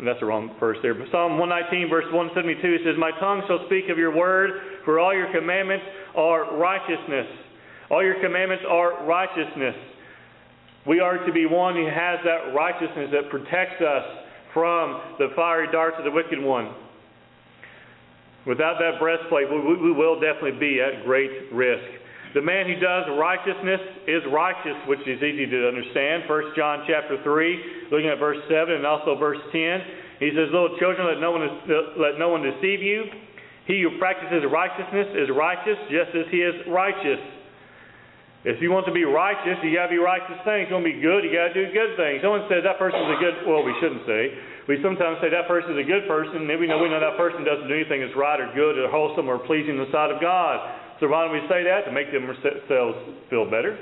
that's 0.04 0.20
the 0.20 0.26
wrong 0.26 0.54
verse 0.60 0.76
there. 0.82 0.92
But 0.92 1.08
Psalm 1.10 1.38
119, 1.38 1.88
verse 1.88 2.04
172 2.12 2.84
says, 2.84 2.94
My 2.98 3.12
tongue 3.18 3.42
shall 3.48 3.64
speak 3.66 3.88
of 3.88 3.96
your 3.96 4.14
word, 4.14 4.84
for 4.84 5.00
all 5.00 5.14
your 5.14 5.32
commandments 5.32 5.86
are 6.14 6.58
righteousness. 6.58 7.43
All 7.90 8.02
your 8.02 8.20
commandments 8.22 8.64
are 8.68 9.04
righteousness. 9.04 9.74
We 10.86 11.00
are 11.00 11.24
to 11.24 11.32
be 11.32 11.46
one 11.46 11.74
who 11.74 11.86
has 11.86 12.20
that 12.24 12.54
righteousness 12.54 13.10
that 13.12 13.30
protects 13.30 13.80
us 13.80 14.04
from 14.52 15.16
the 15.18 15.28
fiery 15.34 15.70
darts 15.72 15.96
of 15.98 16.04
the 16.04 16.10
wicked 16.10 16.40
one. 16.40 16.74
Without 18.46 18.76
that 18.78 19.00
breastplate, 19.00 19.48
we, 19.50 19.92
will 19.92 20.20
definitely 20.20 20.60
be 20.60 20.80
at 20.80 21.04
great 21.04 21.52
risk. 21.52 22.04
The 22.34 22.42
man 22.42 22.66
who 22.66 22.76
does 22.76 23.04
righteousness 23.16 23.80
is 24.06 24.20
righteous, 24.30 24.76
which 24.86 25.00
is 25.06 25.22
easy 25.22 25.46
to 25.46 25.68
understand. 25.68 26.28
1 26.28 26.52
John 26.56 26.84
chapter 26.86 27.22
3, 27.22 27.88
looking 27.90 28.08
at 28.08 28.18
verse 28.18 28.42
7 28.50 28.74
and 28.74 28.84
also 28.84 29.16
verse 29.16 29.38
10. 29.52 29.80
He 30.20 30.30
says, 30.34 30.52
Little 30.52 30.76
children, 30.78 31.06
let 31.08 31.20
no 31.20 31.30
one, 31.30 31.46
let 31.96 32.18
no 32.18 32.28
one 32.28 32.42
deceive 32.42 32.82
you. 32.82 33.04
He 33.66 33.80
who 33.80 33.96
practices 33.98 34.44
righteousness 34.50 35.08
is 35.16 35.30
righteous, 35.32 35.78
just 35.88 36.12
as 36.12 36.26
he 36.30 36.44
is 36.44 36.54
righteous. 36.68 37.22
If 38.44 38.60
you 38.60 38.68
want 38.68 38.84
to 38.84 38.92
be 38.92 39.08
righteous, 39.08 39.56
you 39.64 39.72
got 39.72 39.88
to 39.88 39.94
be 39.96 40.02
righteous 40.02 40.36
things. 40.44 40.68
You 40.68 40.76
want 40.76 40.84
to 40.84 40.92
be 40.92 41.00
good, 41.00 41.24
you 41.24 41.32
got 41.32 41.52
to 41.52 41.56
do 41.56 41.64
good 41.72 41.96
things. 41.96 42.20
Someone 42.20 42.44
says 42.52 42.60
that 42.68 42.76
person's 42.76 43.08
a 43.08 43.16
good, 43.16 43.48
well, 43.48 43.64
we 43.64 43.72
shouldn't 43.80 44.04
say. 44.04 44.36
We 44.68 44.80
sometimes 44.84 45.16
say 45.24 45.32
that 45.32 45.48
person's 45.48 45.80
a 45.80 45.84
good 45.88 46.04
person, 46.04 46.44
Maybe 46.44 46.64
we 46.64 46.68
know 46.68 46.76
we 46.76 46.92
know 46.92 47.00
that 47.00 47.16
person 47.16 47.40
doesn't 47.40 47.68
do 47.68 47.76
anything 47.76 48.04
that's 48.04 48.16
right 48.16 48.36
or 48.36 48.52
good 48.52 48.76
or 48.76 48.92
wholesome 48.92 49.32
or 49.32 49.40
pleasing 49.40 49.80
in 49.80 49.82
the 49.84 49.92
sight 49.92 50.12
of 50.12 50.20
God. 50.20 50.60
So 51.00 51.08
why 51.08 51.24
don't 51.24 51.32
we 51.32 51.44
say 51.48 51.64
that? 51.64 51.88
To 51.88 51.92
make 51.92 52.12
themselves 52.12 52.96
feel 53.32 53.48
better. 53.48 53.80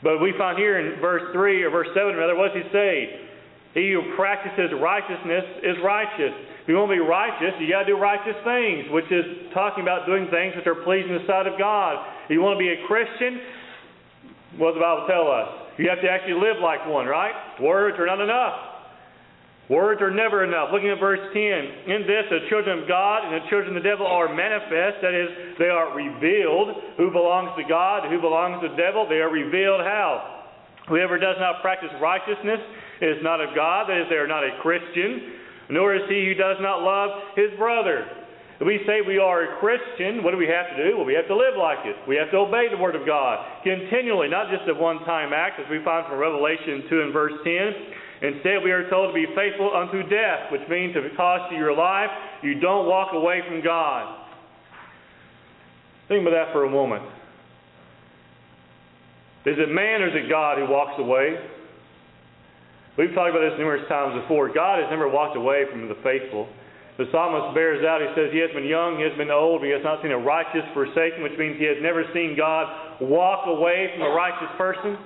But 0.00 0.24
we 0.24 0.32
find 0.40 0.56
here 0.56 0.80
in 0.80 1.00
verse 1.00 1.28
3 1.36 1.62
or 1.64 1.70
verse 1.70 1.92
7 1.92 2.16
rather, 2.16 2.36
what 2.36 2.52
does 2.54 2.64
he 2.64 2.66
say? 2.72 3.28
He 3.76 3.92
who 3.92 4.16
practices 4.16 4.72
righteousness 4.80 5.44
is 5.60 5.76
righteous. 5.84 6.32
If 6.64 6.66
you 6.72 6.76
want 6.76 6.92
to 6.92 7.00
be 7.00 7.04
righteous, 7.04 7.56
you 7.60 7.68
got 7.68 7.88
to 7.88 7.90
do 7.92 7.96
righteous 7.96 8.36
things, 8.44 8.92
which 8.92 9.08
is 9.08 9.52
talking 9.56 9.84
about 9.84 10.04
doing 10.04 10.28
things 10.28 10.52
which 10.52 10.68
are 10.68 10.84
pleasing 10.84 11.16
in 11.16 11.24
the 11.24 11.28
sight 11.28 11.48
of 11.48 11.56
God. 11.56 11.96
If 12.28 12.36
you 12.36 12.44
want 12.44 12.56
to 12.56 12.62
be 12.62 12.68
a 12.68 12.80
Christian, 12.84 13.40
what 14.56 14.72
does 14.72 14.80
the 14.80 14.86
Bible 14.86 15.04
tell 15.04 15.28
us? 15.28 15.76
You 15.76 15.88
have 15.90 16.00
to 16.00 16.08
actually 16.08 16.40
live 16.40 16.58
like 16.62 16.86
one, 16.88 17.06
right? 17.06 17.34
Words 17.60 17.98
are 18.00 18.06
not 18.06 18.20
enough. 18.20 18.78
Words 19.68 20.00
are 20.00 20.10
never 20.10 20.48
enough. 20.48 20.72
Looking 20.72 20.88
at 20.88 20.98
verse 20.98 21.20
10, 21.20 21.92
in 21.92 22.08
this 22.08 22.24
the 22.32 22.48
children 22.48 22.80
of 22.80 22.88
God 22.88 23.28
and 23.28 23.36
the 23.36 23.44
children 23.52 23.76
of 23.76 23.82
the 23.82 23.86
devil 23.86 24.08
are 24.08 24.32
manifest. 24.32 25.04
That 25.04 25.12
is, 25.12 25.28
they 25.60 25.68
are 25.68 25.92
revealed. 25.92 26.96
Who 26.96 27.12
belongs 27.12 27.52
to 27.60 27.68
God? 27.68 28.08
Who 28.08 28.16
belongs 28.18 28.64
to 28.64 28.72
the 28.72 28.80
devil? 28.80 29.04
They 29.04 29.20
are 29.20 29.28
revealed 29.28 29.84
how? 29.84 30.48
Whoever 30.88 31.20
does 31.20 31.36
not 31.38 31.60
practice 31.60 31.92
righteousness 32.00 32.64
is 33.04 33.20
not 33.20 33.44
of 33.44 33.54
God. 33.54 33.92
That 33.92 34.00
is, 34.00 34.06
they 34.08 34.16
are 34.16 34.26
not 34.26 34.42
a 34.42 34.56
Christian. 34.64 35.36
Nor 35.68 35.94
is 35.94 36.02
he 36.08 36.32
who 36.32 36.34
does 36.34 36.56
not 36.64 36.80
love 36.80 37.36
his 37.36 37.52
brother. 37.60 38.08
If 38.58 38.66
we 38.66 38.82
say 38.86 39.06
we 39.06 39.18
are 39.18 39.54
a 39.54 39.60
Christian, 39.62 40.26
what 40.26 40.32
do 40.32 40.36
we 40.36 40.50
have 40.50 40.74
to 40.74 40.90
do? 40.90 40.98
Well, 40.98 41.06
we 41.06 41.14
have 41.14 41.28
to 41.30 41.36
live 41.36 41.54
like 41.54 41.86
it. 41.86 41.94
We 42.08 42.16
have 42.16 42.30
to 42.34 42.42
obey 42.42 42.66
the 42.66 42.76
Word 42.76 42.96
of 42.98 43.06
God 43.06 43.62
continually, 43.62 44.26
not 44.26 44.50
just 44.50 44.68
a 44.68 44.74
one 44.74 44.98
time 45.06 45.32
act, 45.32 45.60
as 45.60 45.66
we 45.70 45.78
find 45.84 46.06
from 46.10 46.18
Revelation 46.18 46.82
2 46.90 47.02
and 47.02 47.12
verse 47.12 47.38
10. 47.46 48.34
Instead, 48.34 48.66
we 48.66 48.72
are 48.74 48.90
told 48.90 49.10
to 49.10 49.14
be 49.14 49.30
faithful 49.38 49.70
unto 49.70 50.02
death, 50.10 50.50
which 50.50 50.66
means 50.68 50.96
if 50.98 51.04
it 51.06 51.16
costs 51.16 51.54
you 51.54 51.58
your 51.58 51.74
life, 51.74 52.10
you 52.42 52.58
don't 52.58 52.86
walk 52.90 53.14
away 53.14 53.42
from 53.46 53.62
God. 53.62 54.26
Think 56.08 56.26
about 56.26 56.34
that 56.34 56.52
for 56.52 56.64
a 56.64 56.70
moment. 56.70 57.04
Is 59.46 59.54
it 59.56 59.70
man 59.70 60.02
or 60.02 60.08
is 60.08 60.14
it 60.16 60.28
God 60.28 60.58
who 60.58 60.66
walks 60.66 60.98
away? 60.98 61.38
We've 62.98 63.14
talked 63.14 63.30
about 63.30 63.46
this 63.46 63.54
numerous 63.56 63.86
times 63.88 64.20
before. 64.20 64.52
God 64.52 64.82
has 64.82 64.90
never 64.90 65.08
walked 65.08 65.36
away 65.36 65.62
from 65.70 65.86
the 65.86 65.94
faithful. 66.02 66.48
The 66.98 67.06
psalmist 67.14 67.54
bears 67.54 67.86
out, 67.86 68.02
he 68.02 68.10
says, 68.18 68.34
He 68.34 68.42
has 68.42 68.50
been 68.50 68.66
young, 68.66 68.98
he 68.98 69.06
has 69.06 69.14
been 69.14 69.30
old, 69.30 69.62
he 69.62 69.70
has 69.70 69.86
not 69.86 70.02
seen 70.02 70.10
a 70.10 70.18
righteous 70.18 70.66
forsaken, 70.74 71.22
which 71.22 71.38
means 71.38 71.54
he 71.54 71.64
has 71.70 71.78
never 71.78 72.02
seen 72.12 72.34
God 72.34 72.66
walk 73.00 73.46
away 73.46 73.94
from 73.94 74.02
a 74.02 74.10
righteous 74.10 74.50
person, 74.58 74.98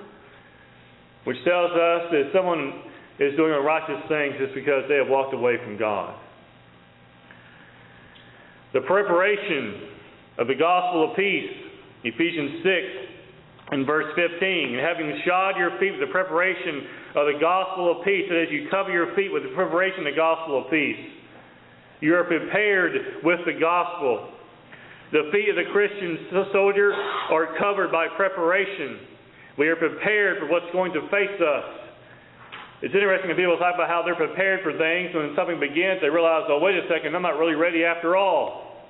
which 1.29 1.37
tells 1.45 1.69
us 1.69 2.09
that 2.09 2.33
someone 2.33 2.89
is 3.21 3.37
doing 3.37 3.53
a 3.53 3.61
righteous 3.61 4.01
thing 4.09 4.33
just 4.41 4.57
because 4.57 4.89
they 4.89 4.97
have 4.97 5.07
walked 5.07 5.37
away 5.37 5.61
from 5.61 5.77
God. 5.77 6.17
The 8.73 8.81
preparation 8.81 9.93
of 10.41 10.49
the 10.49 10.57
gospel 10.57 11.11
of 11.11 11.15
peace, 11.15 11.53
Ephesians 12.03 12.65
6 13.69 13.69
and 13.69 13.85
verse 13.85 14.09
15, 14.17 14.73
and 14.73 14.81
having 14.81 15.13
shod 15.29 15.61
your 15.61 15.77
feet 15.77 15.93
with 15.93 16.01
the 16.01 16.11
preparation 16.11 16.89
of 17.13 17.29
the 17.29 17.37
gospel 17.37 17.93
of 17.93 18.03
peace, 18.03 18.25
that 18.33 18.41
as 18.41 18.49
you 18.49 18.65
cover 18.73 18.89
your 18.89 19.13
feet 19.13 19.29
with 19.29 19.43
the 19.43 19.53
preparation 19.53 19.99
of 19.99 20.09
the 20.09 20.17
gospel 20.17 20.57
of 20.57 20.71
peace. 20.73 21.21
You 22.03 22.19
are 22.19 22.27
prepared 22.27 23.23
with 23.23 23.39
the 23.47 23.55
gospel. 23.55 24.35
The 25.15 25.31
feet 25.31 25.47
of 25.47 25.55
the 25.55 25.71
Christian 25.71 26.19
soldier 26.51 26.91
are 26.91 27.55
covered 27.55 27.95
by 27.95 28.11
preparation. 28.19 28.99
We 29.55 29.71
are 29.71 29.79
prepared 29.79 30.43
for 30.43 30.51
what's 30.51 30.67
going 30.75 30.91
to 30.99 31.07
face 31.07 31.39
us. 31.39 31.63
It's 32.83 32.91
interesting 32.91 33.31
when 33.31 33.39
people 33.39 33.55
talk 33.55 33.79
about 33.79 33.87
how 33.87 34.03
they're 34.03 34.19
prepared 34.19 34.67
for 34.67 34.75
things. 34.75 35.15
When 35.15 35.31
something 35.31 35.63
begins, 35.63 36.03
they 36.03 36.11
realize, 36.11 36.43
oh, 36.51 36.59
wait 36.59 36.75
a 36.75 36.83
second, 36.91 37.15
I'm 37.15 37.23
not 37.23 37.39
really 37.39 37.55
ready 37.55 37.87
after 37.87 38.19
all. 38.19 38.83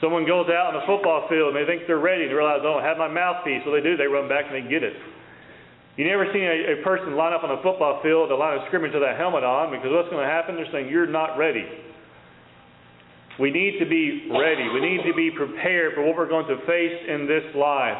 Someone 0.00 0.24
goes 0.24 0.48
out 0.48 0.72
on 0.72 0.80
the 0.80 0.88
football 0.88 1.28
field 1.28 1.52
and 1.52 1.60
they 1.60 1.68
think 1.68 1.84
they're 1.84 2.00
ready 2.00 2.24
and 2.24 2.32
they 2.32 2.40
realize, 2.40 2.64
oh, 2.64 2.80
I 2.80 2.88
have 2.88 2.96
my 2.96 3.12
mouthpiece. 3.12 3.60
So 3.68 3.70
they 3.76 3.84
do, 3.84 4.00
they 4.00 4.08
run 4.08 4.32
back 4.32 4.48
and 4.48 4.56
they 4.56 4.64
get 4.64 4.80
it. 4.80 4.96
You 6.00 6.08
never 6.08 6.24
seen 6.32 6.48
a, 6.48 6.80
a 6.80 6.84
person 6.88 7.20
line 7.20 7.36
up 7.36 7.44
on 7.44 7.52
a 7.52 7.60
football 7.60 8.00
field, 8.00 8.32
the 8.32 8.40
line 8.40 8.56
of 8.56 8.64
scrimmage 8.72 8.96
with 8.96 9.04
that 9.04 9.20
helmet 9.20 9.44
on, 9.44 9.76
because 9.76 9.92
what's 9.92 10.08
going 10.08 10.24
to 10.24 10.32
happen? 10.32 10.56
They're 10.56 10.72
saying, 10.72 10.88
you're 10.88 11.04
not 11.04 11.36
ready. 11.36 11.68
We 13.38 13.50
need 13.50 13.78
to 13.78 13.86
be 13.86 14.26
ready. 14.34 14.66
We 14.68 14.82
need 14.82 15.06
to 15.06 15.14
be 15.14 15.30
prepared 15.30 15.94
for 15.94 16.02
what 16.02 16.16
we're 16.16 16.28
going 16.28 16.46
to 16.50 16.58
face 16.66 16.98
in 17.06 17.26
this 17.30 17.46
life. 17.54 17.98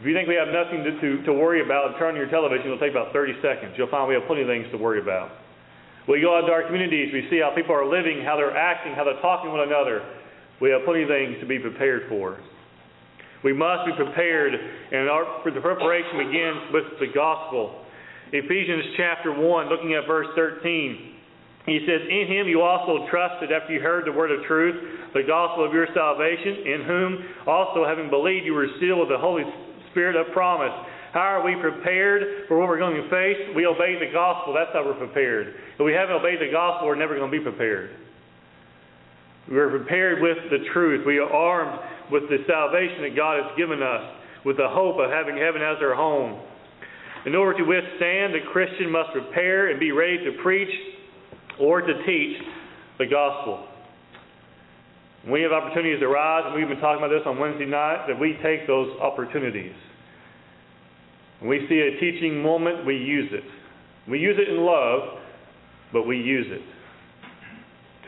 If 0.00 0.06
you 0.06 0.14
think 0.14 0.28
we 0.28 0.38
have 0.40 0.48
nothing 0.48 0.80
to, 0.84 0.92
to, 0.96 1.08
to 1.26 1.32
worry 1.32 1.60
about, 1.60 1.98
turn 1.98 2.14
on 2.14 2.16
your 2.16 2.30
television. 2.30 2.72
It'll 2.72 2.78
take 2.78 2.96
about 2.96 3.12
30 3.12 3.42
seconds. 3.42 3.74
You'll 3.76 3.90
find 3.90 4.08
we 4.08 4.14
have 4.14 4.24
plenty 4.24 4.42
of 4.42 4.48
things 4.48 4.64
to 4.72 4.78
worry 4.78 5.02
about. 5.02 5.34
We 6.08 6.22
go 6.22 6.38
out 6.38 6.46
to 6.48 6.52
our 6.52 6.64
communities. 6.64 7.12
We 7.12 7.28
see 7.28 7.42
how 7.44 7.52
people 7.52 7.74
are 7.74 7.84
living, 7.84 8.24
how 8.24 8.36
they're 8.36 8.56
acting, 8.56 8.94
how 8.94 9.04
they're 9.04 9.20
talking 9.20 9.50
to 9.50 9.58
one 9.58 9.68
another. 9.68 10.00
We 10.62 10.70
have 10.70 10.86
plenty 10.88 11.02
of 11.02 11.12
things 11.12 11.36
to 11.40 11.46
be 11.46 11.58
prepared 11.58 12.08
for. 12.08 12.40
We 13.44 13.52
must 13.52 13.86
be 13.86 13.92
prepared, 13.92 14.54
and 14.54 15.10
our, 15.10 15.44
the 15.44 15.60
preparation 15.60 16.16
begins 16.16 16.72
with 16.72 16.98
the 16.98 17.12
gospel. 17.14 17.84
Ephesians 18.32 18.96
chapter 18.96 19.36
1, 19.36 19.68
looking 19.68 19.94
at 19.94 20.06
verse 20.08 20.26
13. 20.34 21.17
He 21.68 21.84
says, 21.84 22.00
In 22.08 22.26
him 22.26 22.48
you 22.48 22.62
also 22.62 23.06
trusted 23.10 23.52
after 23.52 23.72
you 23.72 23.80
heard 23.80 24.06
the 24.06 24.12
word 24.12 24.32
of 24.32 24.44
truth, 24.44 25.12
the 25.12 25.22
gospel 25.22 25.64
of 25.64 25.72
your 25.72 25.86
salvation, 25.92 26.64
in 26.64 26.80
whom 26.88 27.10
also, 27.46 27.84
having 27.84 28.08
believed, 28.08 28.46
you 28.46 28.54
were 28.54 28.68
sealed 28.80 29.00
with 29.00 29.12
the 29.12 29.20
Holy 29.20 29.44
Spirit 29.90 30.16
of 30.16 30.32
promise. 30.32 30.72
How 31.12 31.40
are 31.40 31.44
we 31.44 31.56
prepared 31.60 32.48
for 32.48 32.58
what 32.58 32.68
we're 32.68 32.78
going 32.78 32.96
to 32.96 33.08
face? 33.08 33.56
We 33.56 33.66
obey 33.66 33.96
the 34.00 34.12
gospel. 34.12 34.52
That's 34.52 34.72
how 34.72 34.84
we're 34.84 35.00
prepared. 35.00 35.54
If 35.76 35.84
we 35.84 35.92
haven't 35.92 36.16
obeyed 36.16 36.40
the 36.40 36.52
gospel, 36.52 36.88
we're 36.88 37.00
never 37.00 37.16
going 37.16 37.30
to 37.30 37.36
be 37.36 37.42
prepared. 37.42 37.96
We're 39.50 39.70
prepared 39.70 40.20
with 40.20 40.36
the 40.50 40.68
truth. 40.72 41.06
We 41.06 41.18
are 41.18 41.28
armed 41.28 41.80
with 42.12 42.28
the 42.28 42.44
salvation 42.46 43.02
that 43.08 43.16
God 43.16 43.40
has 43.40 43.56
given 43.56 43.82
us, 43.82 44.04
with 44.44 44.58
the 44.58 44.68
hope 44.68 45.00
of 45.00 45.10
having 45.10 45.36
heaven 45.36 45.62
as 45.62 45.80
our 45.80 45.94
home. 45.94 46.40
In 47.24 47.34
order 47.34 47.58
to 47.58 47.64
withstand, 47.64 48.36
the 48.36 48.44
Christian 48.52 48.92
must 48.92 49.12
prepare 49.12 49.70
and 49.70 49.80
be 49.80 49.92
ready 49.92 50.18
to 50.24 50.36
preach 50.42 50.70
or 51.60 51.80
to 51.80 52.06
teach 52.06 52.38
the 52.98 53.06
gospel. 53.06 53.66
We 55.28 55.42
have 55.42 55.52
opportunities 55.52 56.02
arise, 56.02 56.44
and 56.46 56.54
we've 56.54 56.68
been 56.68 56.80
talking 56.80 57.04
about 57.04 57.10
this 57.10 57.26
on 57.26 57.38
Wednesday 57.38 57.66
night, 57.66 58.06
that 58.08 58.18
we 58.18 58.38
take 58.42 58.66
those 58.66 58.88
opportunities. 59.00 59.74
When 61.40 61.50
we 61.50 61.66
see 61.68 61.80
a 61.80 62.00
teaching 62.00 62.42
moment, 62.42 62.86
we 62.86 62.96
use 62.96 63.30
it. 63.32 63.44
We 64.08 64.18
use 64.18 64.36
it 64.38 64.48
in 64.48 64.64
love, 64.64 65.18
but 65.92 66.06
we 66.06 66.16
use 66.16 66.46
it 66.48 66.62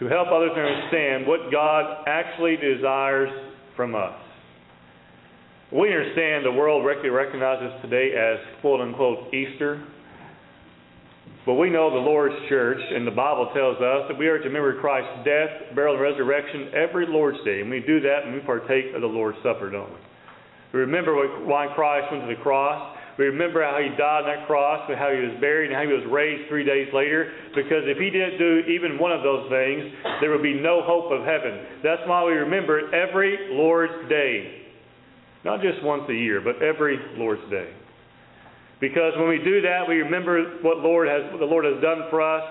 to 0.01 0.07
help 0.07 0.29
others 0.29 0.53
understand 0.57 1.27
what 1.27 1.53
God 1.53 2.05
actually 2.07 2.57
desires 2.57 3.29
from 3.77 3.95
us. 3.95 4.17
We 5.71 5.89
understand 5.89 6.45
the 6.45 6.53
world 6.53 6.85
recognizes 6.85 7.81
today 7.83 8.13
as 8.17 8.61
quote 8.63 8.81
unquote 8.81 9.33
Easter, 9.33 9.87
but 11.47 11.55
we 11.55 11.71
know 11.71 11.91
the 11.91 11.97
Lord's 11.97 12.37
church, 12.49 12.81
and 12.81 13.07
the 13.07 13.17
Bible 13.17 13.51
tells 13.55 13.77
us 13.77 14.09
that 14.09 14.19
we 14.19 14.29
are 14.29 14.39
to 14.39 14.45
remember 14.45 14.79
Christ's 14.81 15.25
death, 15.25 15.75
burial, 15.75 15.95
and 15.95 16.03
resurrection 16.03 16.69
every 16.75 17.07
Lord's 17.09 17.43
Day. 17.45 17.61
And 17.63 17.71
we 17.71 17.81
do 17.81 18.01
that 18.01 18.25
when 18.25 18.35
we 18.35 18.41
partake 18.41 18.95
of 18.95 19.01
the 19.01 19.09
Lord's 19.09 19.39
Supper, 19.43 19.71
don't 19.71 19.89
we? 19.89 20.01
We 20.73 20.81
remember 20.81 21.17
why 21.47 21.67
Christ 21.75 22.13
went 22.13 22.29
to 22.29 22.35
the 22.37 22.41
cross. 22.43 22.97
We 23.19 23.27
remember 23.27 23.65
how 23.65 23.81
he 23.83 23.89
died 23.97 24.25
on 24.25 24.29
that 24.29 24.47
cross, 24.47 24.89
and 24.89 24.97
how 24.97 25.11
he 25.11 25.21
was 25.21 25.41
buried, 25.41 25.73
and 25.73 25.77
how 25.77 25.83
he 25.83 25.93
was 25.93 26.05
raised 26.13 26.49
three 26.49 26.65
days 26.65 26.89
later. 26.93 27.33
Because 27.57 27.85
if 27.85 27.99
he 27.99 28.09
didn't 28.09 28.39
do 28.39 28.61
even 28.69 28.99
one 28.99 29.13
of 29.13 29.23
those 29.23 29.49
things, 29.51 29.93
there 30.21 30.31
would 30.31 30.45
be 30.45 30.55
no 30.55 30.83
hope 30.85 31.11
of 31.11 31.25
heaven. 31.25 31.83
That's 31.83 32.01
why 32.07 32.25
we 32.25 32.33
remember 32.33 32.79
it 32.79 32.95
every 32.95 33.51
Lord's 33.51 34.09
Day. 34.09 34.61
Not 35.45 35.61
just 35.61 35.83
once 35.83 36.05
a 36.09 36.15
year, 36.15 36.41
but 36.41 36.63
every 36.63 37.01
Lord's 37.17 37.49
Day. 37.51 37.73
Because 38.81 39.13
when 39.19 39.29
we 39.29 39.39
do 39.39 39.61
that, 39.61 39.85
we 39.87 39.97
remember 39.97 40.59
what 40.63 40.79
Lord 40.79 41.07
has, 41.07 41.39
the 41.39 41.45
Lord 41.45 41.65
has 41.67 41.81
done 41.83 42.09
for 42.09 42.23
us. 42.23 42.43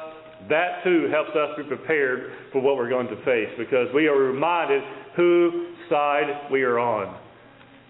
That 0.47 0.83
too 0.83 1.09
helps 1.11 1.31
us 1.31 1.57
be 1.57 1.63
prepared 1.63 2.31
for 2.53 2.61
what 2.61 2.77
we're 2.77 2.89
going 2.89 3.07
to 3.07 3.17
face. 3.25 3.49
Because 3.57 3.87
we 3.93 4.07
are 4.07 4.15
reminded 4.15 4.81
whose 5.15 5.75
side 5.89 6.51
we 6.51 6.61
are 6.61 6.77
on. 6.77 7.17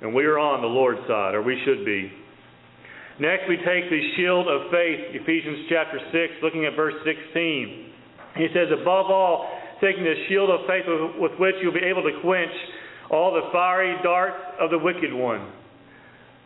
And 0.02 0.16
we 0.16 0.24
are 0.24 0.40
on 0.40 0.62
the 0.62 0.68
Lord's 0.68 1.06
side, 1.08 1.36
or 1.36 1.44
we 1.44 1.62
should 1.66 1.84
be. 1.84 2.12
Next, 3.20 3.50
we 3.50 3.58
take 3.58 3.92
the 3.92 4.00
shield 4.16 4.48
of 4.48 4.72
faith, 4.72 5.12
Ephesians 5.12 5.68
chapter 5.68 6.00
6, 6.00 6.40
looking 6.42 6.66
at 6.66 6.78
verse 6.78 6.96
16. 7.04 7.92
He 8.38 8.48
says, 8.56 8.72
Above 8.72 9.12
all, 9.12 9.52
taking 9.82 10.04
the 10.04 10.16
shield 10.30 10.50
of 10.50 10.62
faith 10.66 10.88
with 11.20 11.34
which 11.38 11.56
you'll 11.62 11.76
be 11.76 11.84
able 11.84 12.04
to 12.04 12.16
quench 12.24 12.56
all 13.12 13.34
the 13.34 13.52
fiery 13.52 13.98
darts 14.02 14.40
of 14.62 14.72
the 14.72 14.80
wicked 14.80 15.12
one. 15.12 15.52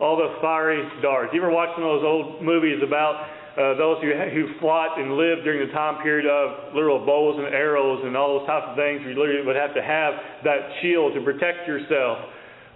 All 0.00 0.16
the 0.16 0.36
fiery 0.42 0.82
darts. 1.02 1.32
You 1.32 1.40
ever 1.40 1.52
watch 1.52 1.70
one 1.78 1.86
of 1.86 2.00
those 2.00 2.06
old 2.06 2.42
movies 2.42 2.82
about 2.82 3.30
uh, 3.54 3.78
those 3.78 4.02
who, 4.02 4.10
who 4.10 4.58
fought 4.58 4.98
and 4.98 5.14
lived 5.14 5.46
during 5.46 5.62
the 5.62 5.72
time 5.72 6.02
period 6.02 6.26
of 6.26 6.74
literal 6.74 7.06
bows 7.06 7.38
and 7.38 7.54
arrows 7.54 8.02
and 8.02 8.16
all 8.16 8.38
those 8.38 8.46
types 8.46 8.66
of 8.68 8.76
things? 8.76 9.06
You 9.06 9.14
literally 9.14 9.46
would 9.46 9.54
have 9.54 9.74
to 9.74 9.82
have 9.82 10.14
that 10.42 10.82
shield 10.82 11.14
to 11.14 11.22
protect 11.22 11.68
yourself. 11.70 12.26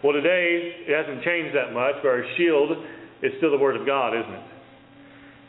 Well, 0.04 0.14
today, 0.14 0.86
it 0.86 0.94
hasn't 0.94 1.26
changed 1.26 1.56
that 1.58 1.74
much, 1.74 1.98
but 2.06 2.08
our 2.08 2.24
shield 2.38 2.70
is 3.26 3.34
still 3.42 3.50
the 3.50 3.58
Word 3.58 3.74
of 3.74 3.84
God, 3.84 4.14
isn't 4.14 4.34
it? 4.34 4.46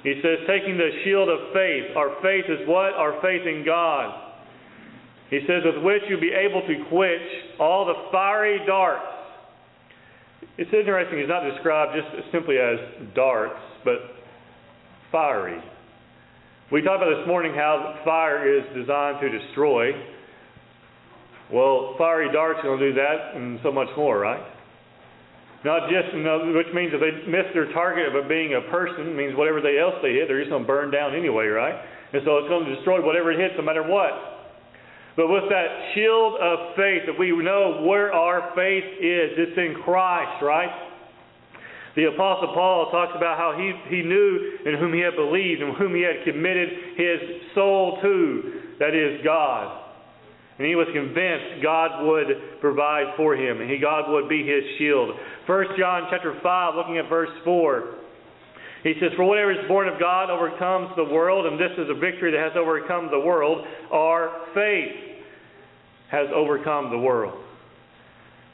He 0.01 0.13
says, 0.23 0.41
taking 0.47 0.73
the 0.77 0.89
shield 1.03 1.29
of 1.29 1.53
faith. 1.53 1.93
Our 1.93 2.17
faith 2.23 2.45
is 2.49 2.65
what? 2.65 2.97
Our 2.97 3.21
faith 3.21 3.45
in 3.45 3.63
God. 3.63 4.31
He 5.29 5.45
says, 5.45 5.61
with 5.65 5.83
which 5.83 6.01
you'll 6.09 6.19
be 6.19 6.33
able 6.33 6.65
to 6.65 6.75
quench 6.89 7.59
all 7.59 7.85
the 7.85 8.09
fiery 8.11 8.65
darts. 8.65 9.18
It's 10.59 10.75
interesting, 10.75 11.19
he's 11.19 11.31
not 11.31 11.47
described 11.47 11.95
just 11.95 12.11
simply 12.35 12.59
as 12.59 12.75
darts, 13.15 13.63
but 13.85 14.11
fiery. 15.09 15.55
We 16.69 16.81
talked 16.81 17.01
about 17.01 17.15
this 17.15 17.25
morning 17.31 17.55
how 17.55 17.95
fire 18.03 18.43
is 18.43 18.67
designed 18.75 19.23
to 19.23 19.31
destroy. 19.31 19.95
Well, 21.47 21.95
fiery 21.97 22.27
darts 22.33 22.59
are 22.59 22.75
going 22.75 22.79
to 22.79 22.89
do 22.91 22.95
that 22.99 23.39
and 23.39 23.57
so 23.63 23.71
much 23.71 23.87
more, 23.95 24.19
right? 24.19 24.43
Not 25.63 25.87
just, 25.87 26.11
which 26.11 26.75
means 26.75 26.91
if 26.91 26.99
they 26.99 27.31
miss 27.31 27.47
their 27.55 27.71
target 27.71 28.11
of 28.11 28.19
it 28.19 28.27
being 28.27 28.59
a 28.59 28.69
person, 28.69 29.15
means 29.15 29.39
whatever 29.39 29.61
they 29.61 29.79
else 29.79 29.95
they 30.03 30.19
hit, 30.19 30.27
they're 30.27 30.43
just 30.43 30.51
going 30.51 30.63
to 30.63 30.67
burn 30.67 30.91
down 30.91 31.15
anyway, 31.15 31.47
right? 31.47 31.79
And 32.11 32.21
so 32.25 32.35
it's 32.43 32.49
going 32.51 32.67
to 32.67 32.75
destroy 32.75 32.99
whatever 32.99 33.31
it 33.31 33.39
hits, 33.39 33.55
no 33.55 33.63
matter 33.63 33.87
what. 33.87 34.11
But 35.15 35.27
with 35.27 35.43
that 35.49 35.93
shield 35.93 36.35
of 36.39 36.75
faith, 36.75 37.03
that 37.07 37.17
we 37.17 37.31
know 37.31 37.83
where 37.85 38.13
our 38.13 38.51
faith 38.55 38.83
is, 38.99 39.31
it's 39.37 39.57
in 39.57 39.81
Christ, 39.83 40.41
right? 40.41 40.69
The 41.95 42.05
Apostle 42.05 42.53
Paul 42.53 42.91
talks 42.91 43.13
about 43.17 43.37
how 43.37 43.57
he, 43.57 43.73
he 43.93 44.01
knew 44.03 44.59
in 44.65 44.79
whom 44.79 44.93
he 44.93 45.01
had 45.01 45.15
believed 45.15 45.61
and 45.61 45.75
whom 45.75 45.95
he 45.95 46.01
had 46.01 46.23
committed 46.23 46.69
his 46.95 47.19
soul 47.55 47.99
to, 48.01 48.61
that 48.79 48.95
is, 48.95 49.19
God. 49.23 49.85
And 50.59 50.67
he 50.67 50.75
was 50.75 50.87
convinced 50.93 51.63
God 51.63 52.05
would 52.05 52.61
provide 52.61 53.15
for 53.17 53.35
him, 53.35 53.61
and 53.61 53.69
he, 53.69 53.77
God 53.79 54.11
would 54.11 54.29
be 54.29 54.45
his 54.45 54.63
shield. 54.77 55.15
1 55.45 55.65
John 55.77 56.07
chapter 56.11 56.37
5, 56.43 56.75
looking 56.75 56.97
at 56.97 57.09
verse 57.09 57.31
4. 57.43 57.95
He 58.83 58.93
says, 58.99 59.11
For 59.15 59.25
whatever 59.25 59.51
is 59.51 59.67
born 59.67 59.87
of 59.87 59.99
God 59.99 60.29
overcomes 60.29 60.95
the 60.95 61.03
world, 61.03 61.45
and 61.45 61.59
this 61.59 61.71
is 61.77 61.89
a 61.89 61.99
victory 61.99 62.31
that 62.31 62.39
has 62.39 62.53
overcome 62.55 63.09
the 63.11 63.19
world. 63.19 63.65
Our 63.91 64.45
faith 64.53 64.95
has 66.11 66.27
overcome 66.33 66.89
the 66.89 66.97
world. 66.97 67.43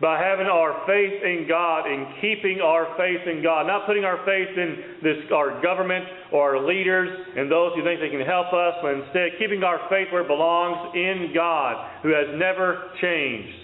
By 0.02 0.20
having 0.20 0.48
our 0.48 0.84
faith 0.86 1.24
in 1.24 1.46
God 1.48 1.88
and 1.88 2.20
keeping 2.20 2.60
our 2.60 2.98
faith 2.98 3.26
in 3.28 3.42
God, 3.42 3.66
not 3.66 3.86
putting 3.86 4.04
our 4.04 4.26
faith 4.26 4.50
in 4.58 5.00
this 5.02 5.32
our 5.32 5.62
government 5.62 6.04
or 6.34 6.58
our 6.58 6.68
leaders 6.68 7.08
and 7.38 7.50
those 7.50 7.72
who 7.76 7.84
think 7.84 8.02
they 8.02 8.10
can 8.10 8.26
help 8.26 8.52
us, 8.52 8.76
but 8.82 8.92
instead 8.94 9.40
keeping 9.40 9.64
our 9.64 9.80
faith 9.90 10.12
where 10.12 10.24
it 10.24 10.28
belongs 10.28 10.94
in 10.96 11.32
God, 11.34 12.02
who 12.04 12.10
has 12.10 12.28
never 12.36 12.92
changed. 13.00 13.56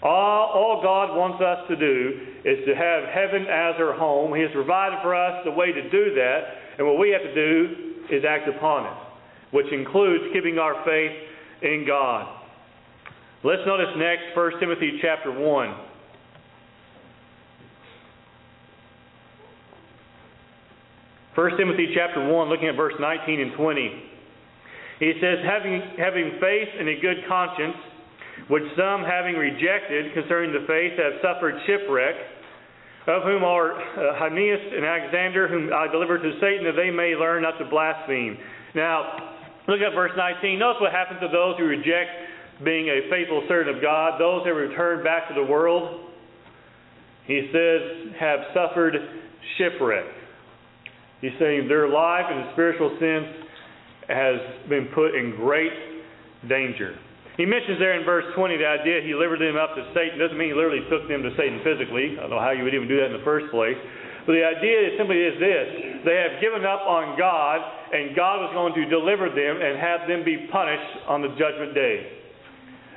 All, 0.00 0.52
all 0.54 0.80
God 0.82 1.16
wants 1.16 1.42
us 1.42 1.66
to 1.68 1.76
do 1.76 2.35
is 2.46 2.64
to 2.64 2.74
have 2.76 3.02
heaven 3.10 3.42
as 3.50 3.74
our 3.82 3.92
home. 3.92 4.32
He 4.32 4.42
has 4.42 4.52
provided 4.52 5.00
for 5.02 5.18
us 5.18 5.42
the 5.44 5.50
way 5.50 5.72
to 5.72 5.90
do 5.90 6.14
that, 6.14 6.78
and 6.78 6.86
what 6.86 6.96
we 6.96 7.10
have 7.10 7.22
to 7.22 7.34
do 7.34 8.06
is 8.08 8.22
act 8.22 8.48
upon 8.48 8.86
it, 8.86 8.96
which 9.50 9.66
includes 9.72 10.32
keeping 10.32 10.56
our 10.56 10.84
faith 10.84 11.10
in 11.62 11.84
God. 11.84 12.32
Let's 13.42 13.66
notice 13.66 13.90
next 13.98 14.30
1 14.36 14.60
Timothy 14.60 15.00
chapter 15.02 15.32
1. 15.32 15.74
First 21.34 21.56
Timothy 21.58 21.92
chapter 21.94 22.32
1, 22.32 22.48
looking 22.48 22.68
at 22.68 22.76
verse 22.76 22.94
19 22.98 23.40
and 23.40 23.52
20. 23.54 24.02
He 25.00 25.12
says, 25.20 25.38
having, 25.44 25.82
having 25.98 26.38
faith 26.40 26.68
and 26.78 26.88
a 26.88 27.00
good 27.00 27.26
conscience, 27.28 27.76
which 28.48 28.62
some, 28.76 29.02
having 29.02 29.34
rejected 29.34 30.14
concerning 30.14 30.52
the 30.52 30.64
faith, 30.66 30.96
have 30.96 31.20
suffered 31.20 31.60
shipwreck, 31.66 32.14
of 33.06 33.22
whom 33.22 33.44
are 33.44 33.72
uh, 33.72 34.18
Hymenaeus 34.18 34.60
and 34.74 34.84
Alexander, 34.84 35.46
whom 35.46 35.70
I 35.72 35.86
delivered 35.90 36.22
to 36.22 36.32
Satan, 36.40 36.64
that 36.64 36.74
they 36.74 36.90
may 36.90 37.14
learn 37.14 37.42
not 37.42 37.58
to 37.58 37.64
blaspheme. 37.64 38.36
Now, 38.74 39.38
look 39.68 39.80
at 39.80 39.94
verse 39.94 40.12
19. 40.16 40.58
Notice 40.58 40.80
what 40.80 40.92
happens 40.92 41.20
to 41.20 41.28
those 41.28 41.56
who 41.58 41.64
reject 41.64 42.10
being 42.64 42.88
a 42.88 43.08
faithful 43.10 43.44
servant 43.48 43.76
of 43.76 43.82
God, 43.82 44.20
those 44.20 44.44
who 44.44 44.52
return 44.52 45.04
back 45.04 45.28
to 45.28 45.34
the 45.34 45.44
world. 45.44 46.10
He 47.26 47.50
says, 47.52 48.12
have 48.18 48.40
suffered 48.54 48.94
shipwreck. 49.58 50.04
He's 51.20 51.32
saying 51.38 51.68
their 51.68 51.88
life 51.88 52.26
in 52.30 52.38
the 52.38 52.52
spiritual 52.52 52.96
sense 53.00 53.48
has 54.08 54.68
been 54.68 54.88
put 54.94 55.14
in 55.14 55.34
great 55.36 55.72
danger. 56.48 56.96
He 57.36 57.44
mentions 57.44 57.78
there 57.78 57.92
in 58.00 58.04
verse 58.04 58.24
20 58.34 58.56
the 58.56 58.64
idea 58.64 59.04
he 59.04 59.12
delivered 59.12 59.44
them 59.44 59.60
up 59.60 59.76
to 59.76 59.84
Satan. 59.92 60.16
Doesn't 60.18 60.40
mean 60.40 60.52
he 60.52 60.56
literally 60.56 60.84
took 60.88 61.04
them 61.04 61.20
to 61.20 61.30
Satan 61.36 61.60
physically. 61.60 62.16
I 62.16 62.24
don't 62.24 62.32
know 62.32 62.40
how 62.40 62.56
you 62.56 62.64
would 62.64 62.72
even 62.72 62.88
do 62.88 62.96
that 62.96 63.12
in 63.12 63.16
the 63.20 63.26
first 63.28 63.52
place. 63.52 63.76
But 64.24 64.34
the 64.34 64.42
idea 64.42 64.90
is 64.90 64.98
simply 64.98 65.20
is 65.20 65.36
this 65.38 66.02
they 66.02 66.16
have 66.16 66.40
given 66.40 66.64
up 66.64 66.82
on 66.88 67.14
God, 67.20 67.60
and 67.92 68.16
God 68.16 68.40
was 68.40 68.50
going 68.56 68.74
to 68.74 68.88
deliver 68.88 69.28
them 69.28 69.60
and 69.60 69.76
have 69.76 70.08
them 70.08 70.24
be 70.24 70.48
punished 70.48 71.06
on 71.06 71.20
the 71.20 71.30
judgment 71.36 71.76
day. 71.76 72.16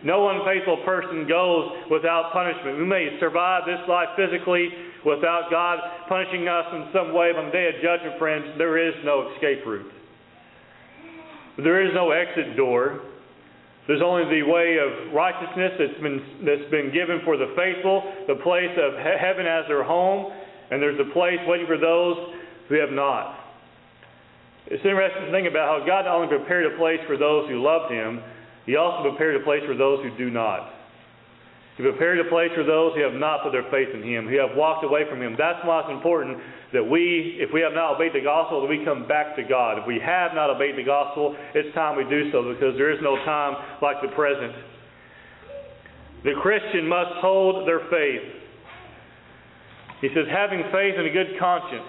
No 0.04 0.32
unfaithful 0.32 0.80
person 0.88 1.28
goes 1.28 1.91
without 1.91 2.32
punishment. 2.32 2.80
We 2.80 2.88
may 2.88 3.19
survive 3.19 3.67
this 3.67 3.84
life 3.91 4.15
physically 4.15 4.71
without 5.06 5.52
God 5.52 5.80
punishing 6.08 6.47
us 6.47 6.65
in 6.71 6.88
some 6.95 7.12
way, 7.12 7.36
but 7.36 7.43
on 7.43 7.45
the 7.47 7.52
day 7.52 7.67
of 7.67 7.84
judgment, 7.84 8.17
friends, 8.17 8.45
there 8.58 8.80
is 8.80 8.95
no 9.04 9.36
escape 9.36 9.67
route. 9.67 9.91
There 11.58 11.84
is 11.84 11.91
no 11.93 12.12
exit 12.12 12.56
door. 12.56 13.02
There's 13.89 14.06
only 14.06 14.30
the 14.30 14.45
way 14.45 14.78
of 14.78 15.12
righteousness 15.12 15.73
that's 15.80 15.99
been, 15.99 16.21
that's 16.45 16.69
been 16.69 16.93
given 16.93 17.25
for 17.25 17.38
the 17.38 17.49
faithful, 17.58 18.06
the 18.28 18.36
place 18.36 18.69
of 18.78 18.93
he- 19.02 19.17
heaven 19.17 19.47
as 19.49 19.65
their 19.65 19.82
home, 19.82 20.32
and 20.69 20.80
there's 20.80 20.99
a 20.99 21.12
place 21.12 21.41
waiting 21.47 21.65
for 21.65 21.80
those 21.80 22.38
who 22.69 22.75
have 22.75 22.91
not. 22.91 23.34
It's 24.67 24.86
interesting 24.86 25.25
to 25.25 25.32
think 25.32 25.49
about 25.49 25.82
how 25.82 25.88
God 25.88 26.06
not 26.06 26.21
only 26.21 26.28
prepared 26.28 26.71
a 26.71 26.78
place 26.78 26.99
for 27.08 27.17
those 27.17 27.49
who 27.49 27.63
loved 27.63 27.91
Him, 27.91 28.21
He 28.67 28.75
also 28.75 29.10
prepared 29.10 29.41
a 29.41 29.43
place 29.43 29.63
for 29.65 29.73
those 29.73 30.06
who 30.06 30.15
do 30.15 30.30
not. 30.30 30.69
He 31.79 31.87
prepared 31.87 32.19
a 32.19 32.27
place 32.27 32.51
for 32.59 32.67
those 32.67 32.91
who 32.91 32.99
have 33.07 33.15
not 33.15 33.39
put 33.39 33.55
their 33.55 33.63
faith 33.71 33.87
in 33.95 34.03
Him, 34.03 34.27
who 34.27 34.35
have 34.35 34.51
walked 34.51 34.83
away 34.83 35.07
from 35.07 35.23
Him. 35.23 35.39
That's 35.39 35.63
why 35.63 35.79
it's 35.79 35.95
important 35.95 36.35
that 36.75 36.83
we, 36.83 37.39
if 37.39 37.55
we 37.55 37.63
have 37.63 37.71
not 37.71 37.95
obeyed 37.95 38.11
the 38.11 38.19
gospel, 38.19 38.59
that 38.59 38.67
we 38.67 38.83
come 38.83 39.07
back 39.07 39.39
to 39.39 39.47
God. 39.47 39.79
If 39.79 39.87
we 39.87 39.95
have 40.03 40.35
not 40.35 40.51
obeyed 40.51 40.75
the 40.75 40.83
gospel, 40.83 41.39
it's 41.55 41.73
time 41.73 41.95
we 41.95 42.03
do 42.11 42.35
so 42.35 42.43
because 42.51 42.75
there 42.75 42.91
is 42.91 42.99
no 42.99 43.15
time 43.23 43.79
like 43.79 44.03
the 44.03 44.11
present. 44.11 44.51
The 46.27 46.35
Christian 46.43 46.83
must 46.83 47.15
hold 47.23 47.63
their 47.65 47.87
faith. 47.87 48.27
He 50.03 50.11
says, 50.11 50.27
having 50.27 50.59
faith 50.75 50.99
and 50.99 51.07
a 51.07 51.15
good 51.15 51.39
conscience, 51.39 51.87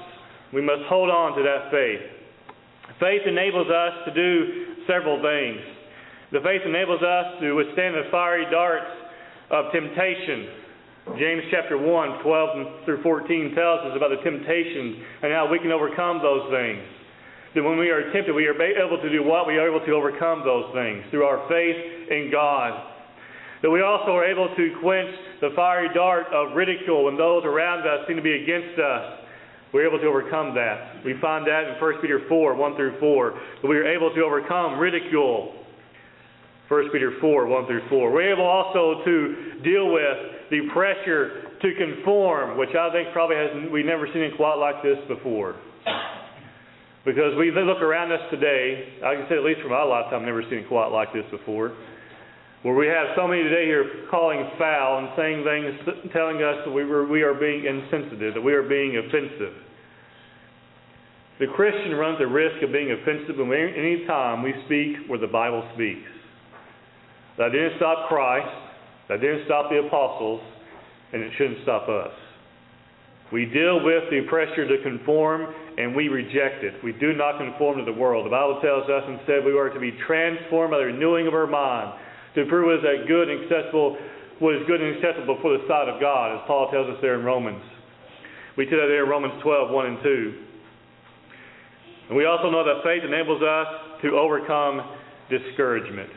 we 0.54 0.62
must 0.62 0.86
hold 0.86 1.10
on 1.10 1.34
to 1.34 1.42
that 1.42 1.74
faith. 1.74 2.94
Faith 3.02 3.26
enables 3.26 3.66
us 3.66 4.06
to 4.06 4.14
do 4.14 4.86
several 4.86 5.18
things. 5.18 5.58
The 6.30 6.46
faith 6.46 6.62
enables 6.62 7.02
us 7.02 7.42
to 7.42 7.58
withstand 7.58 7.98
the 7.98 8.06
fiery 8.14 8.46
darts 8.54 9.09
of 9.50 9.72
temptation. 9.72 10.46
James 11.18 11.42
chapter 11.50 11.76
1, 11.76 12.22
12 12.22 12.84
through 12.84 13.02
14 13.02 13.54
tells 13.54 13.80
us 13.90 13.96
about 13.96 14.14
the 14.14 14.22
temptations 14.22 15.02
and 15.22 15.32
how 15.32 15.48
we 15.50 15.58
can 15.58 15.72
overcome 15.72 16.22
those 16.22 16.46
things. 16.50 16.82
That 17.54 17.64
when 17.64 17.78
we 17.78 17.90
are 17.90 18.12
tempted, 18.12 18.32
we 18.32 18.46
are 18.46 18.54
able 18.54 19.02
to 19.02 19.10
do 19.10 19.24
what? 19.26 19.46
We 19.46 19.58
are 19.58 19.66
able 19.66 19.84
to 19.84 19.92
overcome 19.92 20.46
those 20.46 20.70
things 20.72 21.02
through 21.10 21.24
our 21.24 21.48
faith 21.50 21.74
in 22.10 22.30
God. 22.30 22.78
That 23.62 23.70
we 23.70 23.82
also 23.82 24.12
are 24.12 24.24
able 24.24 24.54
to 24.54 24.76
quench 24.80 25.10
the 25.40 25.50
fiery 25.56 25.90
dart 25.92 26.26
of 26.32 26.54
ridicule 26.54 27.04
when 27.04 27.16
those 27.16 27.44
around 27.44 27.80
us 27.80 28.06
seem 28.06 28.16
to 28.16 28.22
be 28.22 28.42
against 28.42 28.78
us. 28.78 29.18
we're 29.72 29.86
able 29.86 29.98
to 29.98 30.06
overcome 30.06 30.54
that. 30.54 31.04
We 31.04 31.14
find 31.20 31.46
that 31.46 31.74
in 31.74 31.80
1 31.80 31.94
Peter 32.00 32.22
4, 32.28 32.54
1 32.54 32.76
through 32.76 33.00
4, 33.00 33.40
that 33.62 33.68
we 33.68 33.76
are 33.76 33.86
able 33.86 34.14
to 34.14 34.20
overcome 34.22 34.78
ridicule. 34.78 35.59
1 36.70 36.90
Peter 36.92 37.18
4, 37.20 37.46
1 37.50 37.66
through 37.66 37.82
4. 37.90 38.12
We're 38.12 38.30
able 38.30 38.46
also 38.46 39.02
to 39.02 39.58
deal 39.66 39.90
with 39.90 40.54
the 40.54 40.70
pressure 40.72 41.50
to 41.58 41.68
conform, 41.74 42.56
which 42.56 42.70
I 42.78 42.94
think 42.94 43.10
probably 43.12 43.34
has 43.42 43.50
we've 43.72 43.84
never 43.84 44.06
seen 44.14 44.22
it 44.22 44.36
quite 44.36 44.54
like 44.54 44.78
this 44.78 44.98
before. 45.08 45.58
Because 47.04 47.34
we 47.34 47.50
look 47.50 47.82
around 47.82 48.12
us 48.12 48.22
today, 48.30 49.02
I 49.02 49.18
can 49.18 49.26
say 49.28 49.34
at 49.34 49.42
least 49.42 49.66
for 49.66 49.68
my 49.68 49.82
lifetime, 49.82 50.22
I've 50.22 50.30
never 50.30 50.46
seen 50.46 50.62
it 50.62 50.68
quite 50.68 50.94
like 50.94 51.12
this 51.12 51.26
before. 51.32 51.74
Where 52.62 52.76
we 52.76 52.86
have 52.86 53.18
so 53.18 53.26
many 53.26 53.42
today 53.42 53.66
here 53.66 54.06
calling 54.08 54.38
foul 54.56 55.02
and 55.02 55.08
saying 55.18 55.42
things, 55.42 56.12
telling 56.12 56.38
us 56.38 56.62
that 56.62 56.70
we, 56.70 56.84
were, 56.84 57.02
we 57.08 57.22
are 57.22 57.34
being 57.34 57.66
insensitive, 57.66 58.34
that 58.34 58.44
we 58.46 58.52
are 58.52 58.62
being 58.62 58.94
offensive. 58.94 59.58
The 61.40 61.50
Christian 61.56 61.98
runs 61.98 62.18
the 62.20 62.28
risk 62.28 62.62
of 62.62 62.70
being 62.70 62.92
offensive 62.92 63.40
any 63.40 64.06
time 64.06 64.44
we 64.44 64.54
speak 64.66 65.08
where 65.08 65.18
the 65.18 65.26
Bible 65.26 65.66
speaks. 65.74 66.19
That 67.40 67.56
didn't 67.56 67.80
stop 67.80 68.04
Christ, 68.12 68.52
that 69.08 69.24
didn't 69.24 69.48
stop 69.48 69.72
the 69.72 69.80
apostles, 69.80 70.44
and 71.16 71.24
it 71.24 71.32
shouldn't 71.40 71.64
stop 71.64 71.88
us. 71.88 72.12
We 73.32 73.46
deal 73.48 73.80
with 73.80 74.12
the 74.12 74.28
pressure 74.28 74.68
to 74.68 74.82
conform 74.82 75.48
and 75.78 75.96
we 75.96 76.08
reject 76.08 76.60
it. 76.60 76.84
We 76.84 76.92
do 76.92 77.14
not 77.14 77.38
conform 77.38 77.78
to 77.78 77.84
the 77.86 77.96
world. 77.96 78.26
The 78.26 78.34
Bible 78.34 78.60
tells 78.60 78.90
us 78.90 79.08
instead 79.08 79.46
we 79.46 79.56
are 79.56 79.70
to 79.70 79.80
be 79.80 79.96
transformed 80.04 80.72
by 80.72 80.84
the 80.84 80.92
renewing 80.92 81.26
of 81.28 81.32
our 81.32 81.46
mind 81.46 81.96
to 82.34 82.44
prove 82.44 82.66
what 82.66 82.76
is 82.76 82.82
that 82.82 83.08
good 83.08 83.30
and 83.30 83.44
acceptable, 83.44 83.96
what 84.40 84.54
is 84.56 84.62
good 84.66 84.82
and 84.82 84.96
acceptable 84.98 85.36
before 85.36 85.56
the 85.56 85.64
sight 85.64 85.88
of 85.88 85.98
God, 85.98 86.36
as 86.36 86.42
Paul 86.46 86.70
tells 86.70 86.90
us 86.90 86.98
there 87.00 87.16
in 87.16 87.24
Romans. 87.24 87.62
We 88.58 88.66
see 88.66 88.76
that 88.76 88.90
there 88.90 89.04
in 89.04 89.08
Romans 89.08 89.40
12, 89.42 89.70
1 89.70 89.86
and 89.86 89.98
2. 90.02 90.34
And 92.10 92.18
we 92.18 92.26
also 92.26 92.50
know 92.50 92.66
that 92.68 92.84
faith 92.84 93.00
enables 93.00 93.40
us 93.40 94.02
to 94.02 94.18
overcome 94.18 94.84
discouragement. 95.30 96.10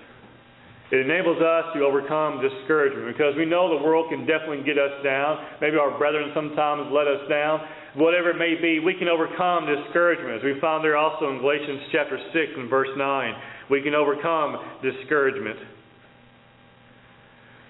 It 0.93 1.09
enables 1.09 1.41
us 1.41 1.73
to 1.73 1.81
overcome 1.81 2.37
discouragement 2.37 3.17
because 3.17 3.33
we 3.33 3.49
know 3.49 3.65
the 3.65 3.83
world 3.83 4.13
can 4.13 4.29
definitely 4.29 4.61
get 4.61 4.77
us 4.77 4.93
down. 5.03 5.41
Maybe 5.59 5.75
our 5.75 5.97
brethren 5.97 6.29
sometimes 6.35 6.93
let 6.93 7.09
us 7.09 7.25
down. 7.27 7.65
Whatever 7.97 8.29
it 8.29 8.37
may 8.37 8.53
be, 8.61 8.77
we 8.77 8.93
can 8.93 9.09
overcome 9.09 9.65
discouragement. 9.65 10.37
As 10.37 10.43
we 10.43 10.61
found 10.61 10.85
there 10.85 10.95
also 10.95 11.33
in 11.33 11.39
Galatians 11.41 11.81
chapter 11.91 12.21
6 12.29 12.37
and 12.57 12.69
verse 12.69 12.93
9, 12.95 13.33
we 13.71 13.81
can 13.81 13.95
overcome 13.95 14.61
discouragement. 14.85 15.57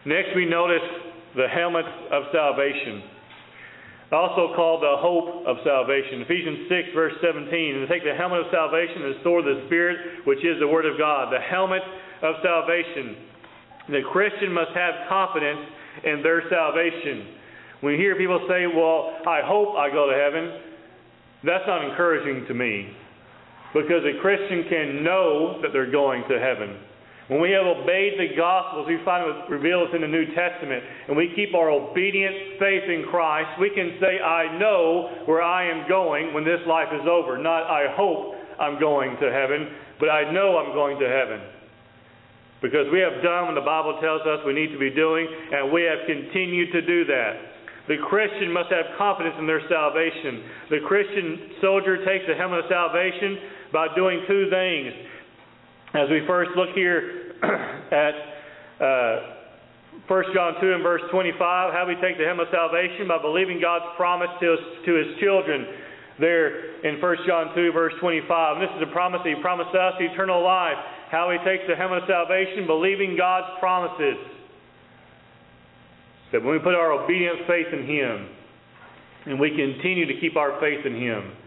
Next, 0.03 0.35
we 0.35 0.43
notice 0.43 0.83
the 1.37 1.47
helmet 1.47 1.85
of 2.11 2.23
salvation, 2.33 3.03
also 4.13 4.53
called 4.55 4.81
the 4.81 4.95
hope 4.97 5.45
of 5.45 5.57
salvation. 5.63 6.21
Ephesians 6.21 6.69
6, 6.69 6.93
verse 6.93 7.13
17. 7.21 7.49
And 7.49 7.89
take 7.89 8.03
the 8.03 8.13
helmet 8.13 8.45
of 8.45 8.47
salvation 8.51 9.03
and 9.03 9.15
the 9.15 9.21
sword 9.23 9.47
of 9.47 9.57
the 9.57 9.65
Spirit, 9.67 10.25
which 10.25 10.39
is 10.45 10.59
the 10.59 10.67
Word 10.67 10.85
of 10.85 10.97
God. 10.97 11.33
The 11.33 11.41
helmet 11.41 11.81
of 12.21 12.35
salvation. 12.43 13.17
The 13.89 14.01
Christian 14.11 14.53
must 14.53 14.71
have 14.75 15.09
confidence 15.09 15.59
in 16.03 16.23
their 16.23 16.43
salvation. 16.49 17.35
When 17.81 17.93
you 17.93 17.99
hear 17.99 18.15
people 18.15 18.45
say, 18.47 18.67
Well, 18.67 19.19
I 19.27 19.41
hope 19.43 19.75
I 19.75 19.89
go 19.91 20.07
to 20.07 20.15
heaven, 20.15 20.61
that's 21.43 21.67
not 21.67 21.83
encouraging 21.83 22.47
to 22.47 22.53
me. 22.53 22.95
Because 23.73 24.05
a 24.05 24.21
Christian 24.21 24.65
can 24.69 25.03
know 25.03 25.59
that 25.61 25.73
they're 25.73 25.91
going 25.91 26.23
to 26.29 26.39
heaven. 26.39 26.77
When 27.31 27.39
we 27.39 27.51
have 27.55 27.63
obeyed 27.63 28.19
the 28.19 28.35
Gospels, 28.35 28.87
we 28.87 28.99
find 29.05 29.23
it 29.23 29.49
revealed 29.49 29.95
in 29.95 30.01
the 30.01 30.11
New 30.11 30.27
Testament, 30.35 30.83
and 31.07 31.15
we 31.15 31.31
keep 31.35 31.55
our 31.55 31.71
obedient 31.71 32.59
faith 32.59 32.83
in 32.83 33.07
Christ, 33.09 33.47
we 33.59 33.71
can 33.71 33.95
say, 34.01 34.19
I 34.19 34.59
know 34.59 35.23
where 35.25 35.41
I 35.41 35.63
am 35.71 35.87
going 35.87 36.33
when 36.33 36.43
this 36.43 36.59
life 36.67 36.91
is 36.91 37.07
over. 37.07 37.37
Not, 37.37 37.63
I 37.63 37.87
hope 37.95 38.35
I'm 38.59 38.77
going 38.77 39.15
to 39.23 39.31
heaven, 39.31 39.71
but 39.99 40.09
I 40.09 40.31
know 40.33 40.59
I'm 40.59 40.75
going 40.75 40.99
to 40.99 41.07
heaven. 41.07 41.39
Because 42.61 42.91
we 42.91 42.99
have 42.99 43.23
done 43.23 43.47
what 43.47 43.55
the 43.55 43.63
Bible 43.63 43.99
tells 44.03 44.23
us 44.27 44.43
we 44.45 44.53
need 44.53 44.75
to 44.75 44.79
be 44.79 44.91
doing, 44.91 45.23
and 45.27 45.71
we 45.71 45.83
have 45.83 46.03
continued 46.03 46.71
to 46.75 46.81
do 46.83 47.05
that. 47.07 47.33
The 47.87 47.99
Christian 48.07 48.51
must 48.51 48.71
have 48.71 48.95
confidence 48.97 49.35
in 49.39 49.47
their 49.47 49.63
salvation. 49.67 50.43
The 50.71 50.79
Christian 50.87 51.59
soldier 51.59 52.03
takes 52.03 52.23
the 52.27 52.35
helmet 52.35 52.63
of 52.63 52.71
salvation 52.71 53.71
by 53.71 53.91
doing 53.95 54.23
two 54.27 54.47
things. 54.47 54.91
As 55.93 56.09
we 56.09 56.25
first 56.25 56.49
look 56.57 56.73
here 56.73 57.37
at 57.93 58.17
uh, 58.81 59.15
1 60.09 60.23
John 60.33 60.57
2 60.59 60.73
and 60.73 60.81
verse 60.81 61.05
25, 61.11 61.37
how 61.37 61.85
we 61.87 61.93
take 62.01 62.17
the 62.17 62.25
helmet 62.25 62.49
of 62.49 62.53
salvation 62.53 63.07
by 63.07 63.21
believing 63.21 63.61
God's 63.61 63.85
promise 63.95 64.33
to, 64.41 64.53
us, 64.57 64.63
to 64.89 64.91
His 64.97 65.21
children 65.21 65.69
there 66.17 66.81
in 66.81 66.97
1 66.97 67.17
John 67.29 67.53
2 67.53 67.71
verse 67.73 67.93
25. 68.01 68.25
And 68.57 68.61
this 68.65 68.73
is 68.73 68.89
a 68.89 68.91
promise 68.91 69.21
that 69.23 69.37
He 69.37 69.39
promised 69.39 69.69
us, 69.77 69.93
eternal 70.01 70.41
life. 70.41 70.81
How 71.13 71.29
we 71.29 71.37
take 71.45 71.69
the 71.69 71.75
helmet 71.77 72.01
of 72.01 72.09
salvation, 72.09 72.65
believing 72.65 73.13
God's 73.13 73.53
promises. 73.59 74.17
That 76.33 76.41
when 76.41 76.57
we 76.57 76.59
put 76.59 76.73
our 76.73 76.89
obedient 76.91 77.45
faith 77.45 77.69
in 77.69 77.85
Him, 77.85 78.33
and 79.29 79.39
we 79.39 79.53
continue 79.53 80.09
to 80.09 80.19
keep 80.19 80.37
our 80.37 80.59
faith 80.59 80.87
in 80.89 80.97
Him, 80.97 81.37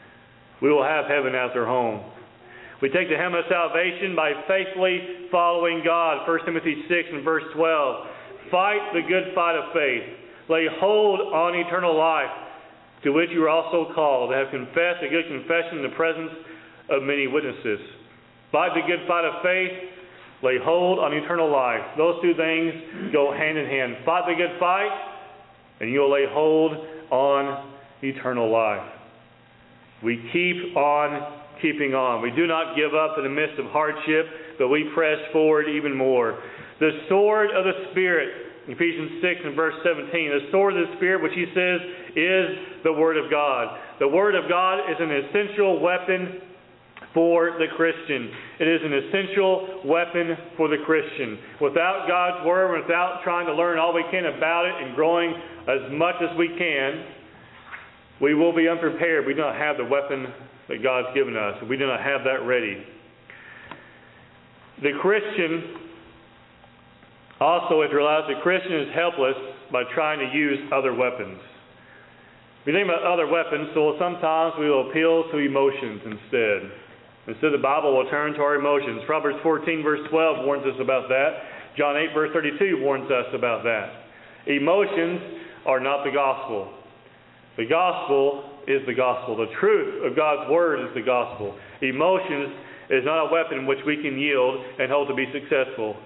we 0.63 0.71
will 0.71 0.87
have 0.87 1.11
heaven 1.11 1.35
as 1.35 1.51
our 1.59 1.67
home. 1.67 2.13
We 2.83 2.91
take 2.91 3.09
the 3.09 3.17
helmet 3.17 3.41
of 3.41 3.47
salvation 3.49 4.15
by 4.15 4.33
faithfully 4.47 5.31
following 5.31 5.81
God. 5.83 6.29
1 6.29 6.45
Timothy 6.45 6.85
6 6.89 7.09
and 7.12 7.25
verse 7.25 7.45
12. 7.55 8.07
Fight 8.51 8.93
the 8.93 9.01
good 9.01 9.35
fight 9.35 9.57
of 9.57 9.73
faith. 9.73 10.05
Lay 10.49 10.67
hold 10.79 11.21
on 11.33 11.55
eternal 11.57 11.97
life, 11.97 12.31
to 13.03 13.11
which 13.11 13.31
you 13.33 13.43
are 13.45 13.49
also 13.49 13.93
called, 13.95 14.31
to 14.31 14.37
have 14.37 14.51
confessed 14.51 15.03
a 15.03 15.09
good 15.09 15.25
confession 15.27 15.79
in 15.79 15.83
the 15.83 15.97
presence 15.97 16.31
of 16.91 17.03
many 17.03 17.27
witnesses. 17.27 17.81
Fight 18.53 18.71
the 18.75 18.87
good 18.87 19.09
fight 19.09 19.25
of 19.25 19.43
faith. 19.43 19.73
Lay 20.43 20.59
hold 20.62 20.99
on 20.99 21.15
eternal 21.15 21.51
life. 21.51 21.81
Those 21.97 22.21
two 22.21 22.35
things 22.37 23.11
go 23.11 23.33
hand 23.33 23.57
in 23.57 23.67
hand. 23.67 23.97
Fight 24.05 24.29
the 24.29 24.37
good 24.37 24.61
fight, 24.61 24.93
and 25.81 25.91
you'll 25.91 26.12
lay 26.12 26.27
hold 26.29 26.77
on 27.11 27.73
eternal 28.03 28.53
life. 28.53 28.87
We 30.05 30.29
keep 30.31 30.77
on 30.77 31.46
keeping 31.61 31.95
on. 31.95 32.23
We 32.23 32.31
do 32.31 32.47
not 32.47 32.77
give 32.77 32.95
up 32.95 33.19
in 33.19 33.25
the 33.25 33.31
midst 33.31 33.59
of 33.59 33.66
hardship, 33.66 34.27
but 34.59 34.69
we 34.69 34.90
press 34.95 35.19
forward 35.33 35.69
even 35.69 35.97
more. 35.97 36.38
The 36.81 36.90
sword 37.09 37.51
of 37.51 37.64
the 37.64 37.90
Spirit, 37.92 38.69
Ephesians 38.69 39.23
6 39.23 39.40
and 39.45 39.57
verse 39.57 39.75
17, 39.85 40.11
the 40.11 40.51
sword 40.53 40.77
of 40.77 40.88
the 40.88 40.97
Spirit, 40.97 41.23
which 41.23 41.35
he 41.35 41.47
says 41.55 41.81
is 42.16 42.83
the 42.85 42.92
Word 42.92 43.16
of 43.16 43.31
God. 43.31 43.79
The 43.99 44.09
Word 44.09 44.35
of 44.35 44.49
God 44.49 44.90
is 44.90 44.97
an 45.01 45.11
essential 45.11 45.81
weapon 45.81 46.40
for 47.14 47.57
the 47.59 47.66
Christian. 47.77 48.31
It 48.61 48.69
is 48.69 48.81
an 48.85 48.92
essential 48.92 49.81
weapon 49.87 50.37
for 50.57 50.69
the 50.69 50.85
Christian. 50.85 51.38
Without 51.61 52.05
God's 52.07 52.45
Word, 52.45 52.83
without 52.83 53.21
trying 53.25 53.47
to 53.47 53.55
learn 53.55 53.79
all 53.79 53.95
we 53.95 54.05
can 54.11 54.27
about 54.27 54.66
it 54.66 54.75
and 54.85 54.95
growing 54.95 55.33
as 55.64 55.90
much 55.92 56.16
as 56.21 56.37
we 56.37 56.49
can, 56.59 57.07
we 58.21 58.35
will 58.35 58.55
be 58.55 58.69
unprepared. 58.69 59.27
We 59.27 59.35
do 59.35 59.40
not 59.40 59.57
have 59.57 59.77
the 59.77 59.85
weapon 59.85 60.27
that 60.69 60.83
God's 60.83 61.09
given 61.15 61.37
us. 61.37 61.57
We 61.69 61.77
do 61.77 61.87
not 61.87 62.01
have 62.01 62.25
that 62.25 62.45
ready. 62.45 62.83
The 64.83 64.93
Christian 65.01 65.77
also 67.41 67.83
has 67.83 67.93
realized 67.93 68.29
the 68.29 68.41
Christian 68.43 68.73
is 68.73 68.89
helpless 68.95 69.37
by 69.73 69.83
trying 69.95 70.19
to 70.19 70.37
use 70.37 70.59
other 70.73 70.95
weapons. 70.95 71.39
We 72.67 72.73
think 72.73 72.85
about 72.85 73.05
other 73.05 73.27
weapons, 73.27 73.71
so 73.75 73.95
sometimes 73.99 74.55
we 74.59 74.69
will 74.69 74.91
appeal 74.91 75.31
to 75.31 75.39
emotions 75.39 76.03
instead. 76.05 76.73
Instead, 77.29 77.53
the 77.53 77.63
Bible 77.63 77.97
will 77.97 78.11
turn 78.11 78.35
to 78.35 78.41
our 78.41 78.57
emotions. 78.57 79.03
Proverbs 79.07 79.39
14, 79.43 79.83
verse 79.83 80.01
12 80.11 80.45
warns 80.45 80.67
us 80.67 80.79
about 80.81 81.09
that. 81.09 81.31
John 81.77 81.97
8, 81.97 82.15
verse 82.15 82.31
32 82.33 82.83
warns 82.83 83.11
us 83.11 83.27
about 83.35 83.63
that. 83.65 84.51
Emotions 84.51 85.21
are 85.67 85.81
not 85.81 86.05
the 86.05 86.11
gospel. 86.11 86.73
The 87.57 87.67
gospel 87.67 88.56
is 88.67 88.85
the 88.87 88.95
gospel. 88.95 89.37
The 89.37 89.53
truth 89.61 90.05
of 90.05 90.17
God's 90.17 90.51
word 90.51 90.81
is 90.81 90.95
the 90.95 91.03
gospel. 91.03 91.57
Emotions 91.83 92.55
is 92.91 93.05
not 93.05 93.27
a 93.27 93.33
weapon 93.33 93.67
which 93.67 93.79
we 93.87 93.97
can 93.97 94.19
yield 94.19 94.63
and 94.79 94.91
hold 94.91 95.09
to 95.09 95.15
be 95.15 95.27
successful. 95.33 95.97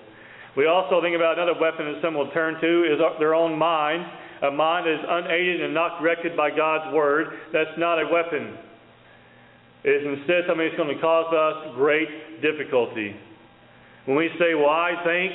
We 0.57 0.66
also 0.66 1.01
think 1.01 1.14
about 1.14 1.38
another 1.38 1.59
weapon 1.59 1.87
that 1.92 2.03
some 2.03 2.14
will 2.14 2.31
turn 2.33 2.61
to 2.61 2.73
is 2.85 2.99
their 3.18 3.35
own 3.35 3.59
mind. 3.59 4.05
A 4.42 4.51
mind 4.51 4.87
that 4.87 4.94
is 4.94 5.05
unaided 5.07 5.61
and 5.61 5.75
not 5.75 6.01
directed 6.01 6.37
by 6.37 6.51
God's 6.51 6.94
word. 6.94 7.29
That's 7.53 7.77
not 7.77 8.01
a 8.01 8.09
weapon. 8.09 8.57
It 9.85 10.01
is 10.01 10.18
instead 10.18 10.44
something 10.49 10.66
that's 10.66 10.77
going 10.77 10.94
to 10.94 11.01
cause 11.01 11.33
us 11.33 11.75
great 11.77 12.40
difficulty. 12.40 13.16
When 14.07 14.16
we 14.16 14.29
say, 14.38 14.55
well, 14.55 14.73
I 14.73 14.96
think, 15.05 15.33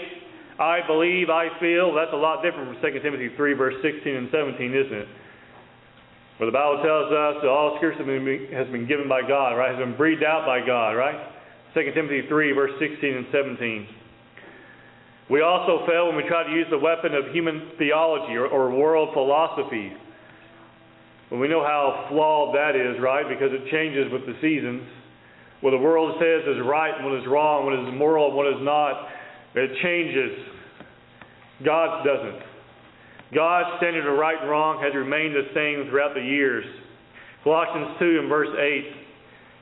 I 0.59 0.81
believe, 0.85 1.29
I 1.29 1.49
feel, 1.59 1.93
that's 1.93 2.13
a 2.13 2.17
lot 2.17 2.41
different 2.41 2.79
from 2.79 2.81
2 2.81 2.99
Timothy 2.99 3.29
3, 3.35 3.53
verse 3.53 3.75
16 3.81 4.15
and 4.15 4.29
17, 4.31 4.73
isn't 4.73 4.93
it? 4.93 5.07
Where 6.37 6.51
the 6.51 6.55
Bible 6.55 6.83
tells 6.83 7.07
us 7.11 7.41
that 7.41 7.47
all 7.47 7.77
scripture 7.77 8.03
has 8.03 8.67
been 8.67 8.87
given 8.87 9.07
by 9.07 9.21
God, 9.21 9.55
right? 9.55 9.71
Has 9.71 9.79
been 9.79 9.95
breathed 9.95 10.23
out 10.23 10.45
by 10.45 10.65
God, 10.65 10.91
right? 10.91 11.15
2 11.73 11.91
Timothy 11.95 12.27
3, 12.27 12.51
verse 12.51 12.71
16 12.79 13.15
and 13.15 13.25
17. 13.31 13.87
We 15.29 15.41
also 15.41 15.85
fail 15.87 16.07
when 16.07 16.17
we 16.17 16.27
try 16.27 16.43
to 16.43 16.51
use 16.51 16.67
the 16.69 16.77
weapon 16.77 17.15
of 17.15 17.31
human 17.33 17.71
theology 17.77 18.35
or, 18.35 18.47
or 18.47 18.69
world 18.69 19.09
philosophy. 19.13 19.93
Well, 21.31 21.39
we 21.39 21.47
know 21.47 21.63
how 21.63 22.05
flawed 22.09 22.53
that 22.55 22.75
is, 22.75 23.01
right? 23.01 23.27
Because 23.27 23.51
it 23.51 23.71
changes 23.71 24.11
with 24.11 24.25
the 24.27 24.35
seasons. 24.41 24.83
What 25.61 25.71
the 25.71 25.77
world 25.77 26.19
says 26.19 26.43
is 26.47 26.61
right 26.63 26.93
and 26.95 27.05
what 27.05 27.15
is 27.15 27.25
wrong, 27.27 27.65
what 27.65 27.73
is 27.73 27.93
moral 27.97 28.27
and 28.27 28.35
what 28.35 28.47
is 28.47 28.59
not, 28.59 29.07
it 29.55 29.71
changes. 29.81 30.37
God 31.63 32.05
doesn't. 32.05 32.54
God's 33.33 33.77
standard 33.77 34.05
of 34.05 34.17
right 34.17 34.39
and 34.39 34.49
wrong 34.49 34.81
has 34.81 34.93
remained 34.93 35.35
the 35.35 35.49
same 35.53 35.89
throughout 35.89 36.13
the 36.13 36.21
years. 36.21 36.65
Colossians 37.43 37.97
2 37.99 38.19
and 38.19 38.29
verse 38.29 38.49
8 38.57 39.05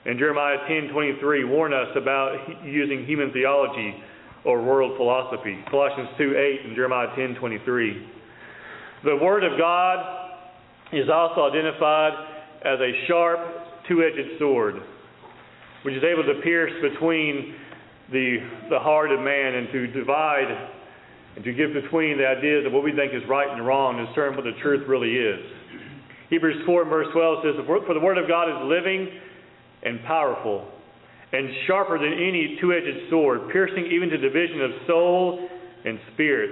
and 0.06 0.20
Jeremiah 0.20 0.58
10:23 0.68 1.46
warn 1.46 1.74
us 1.74 1.96
about 1.96 2.66
using 2.66 3.06
human 3.06 3.32
theology 3.32 3.96
or 4.44 4.62
world 4.62 4.98
philosophy. 4.98 5.58
Colossians 5.70 6.10
2:8 6.18 6.66
and 6.66 6.76
Jeremiah 6.76 7.08
10:23. 7.16 8.06
The 9.04 9.16
word 9.16 9.44
of 9.44 9.58
God 9.58 10.06
is 10.92 11.10
also 11.10 11.50
identified 11.50 12.14
as 12.64 12.80
a 12.80 13.06
sharp, 13.08 13.40
two-edged 13.88 14.40
sword, 14.40 14.82
which 15.84 15.96
is 15.96 16.04
able 16.04 16.24
to 16.24 16.36
pierce 16.42 16.74
between 16.82 17.56
the, 18.12 18.40
the 18.70 18.80
heart 18.80 19.12
of 19.12 19.20
man 19.20 19.56
and 19.56 19.72
to 19.72 19.88
divide 19.88 20.70
and 21.36 21.44
to 21.44 21.54
give 21.54 21.74
between 21.74 22.18
the 22.18 22.28
ideas 22.28 22.66
of 22.66 22.74
what 22.74 22.84
we 22.84 22.92
think 22.92 23.14
is 23.14 23.22
right 23.28 23.50
and 23.50 23.66
wrong 23.66 24.00
and 24.00 24.08
discern 24.08 24.36
what 24.36 24.46
the 24.46 24.58
truth 24.62 24.88
really 24.88 25.16
is. 25.16 25.40
Hebrews 26.30 26.64
4 26.66 26.86
verse 26.86 27.08
12 27.14 27.44
says, 27.44 27.66
For 27.66 27.94
the 27.94 28.00
word 28.00 28.18
of 28.18 28.28
God 28.28 28.50
is 28.50 28.70
living 28.70 29.10
and 29.84 30.04
powerful 30.06 30.70
and 31.34 31.50
sharper 31.66 31.98
than 31.98 32.14
any 32.14 32.58
two-edged 32.62 33.10
sword, 33.10 33.50
piercing 33.52 33.88
even 33.88 34.08
to 34.10 34.18
division 34.18 34.62
of 34.62 34.72
soul 34.88 35.50
and 35.84 36.00
spirit, 36.14 36.52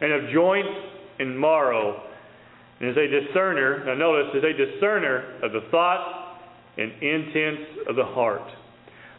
and 0.00 0.10
of 0.10 0.32
joints 0.32 0.72
and 1.18 1.38
marrow, 1.38 2.02
and 2.80 2.90
is 2.90 2.96
a 2.96 3.06
discerner, 3.06 3.84
now 3.84 3.94
notice, 3.94 4.34
is 4.34 4.42
a 4.42 4.52
discerner 4.56 5.38
of 5.42 5.52
the 5.52 5.60
thoughts 5.70 6.40
and 6.78 6.90
intents 7.02 7.62
of 7.88 7.96
the 7.96 8.04
heart. 8.04 8.50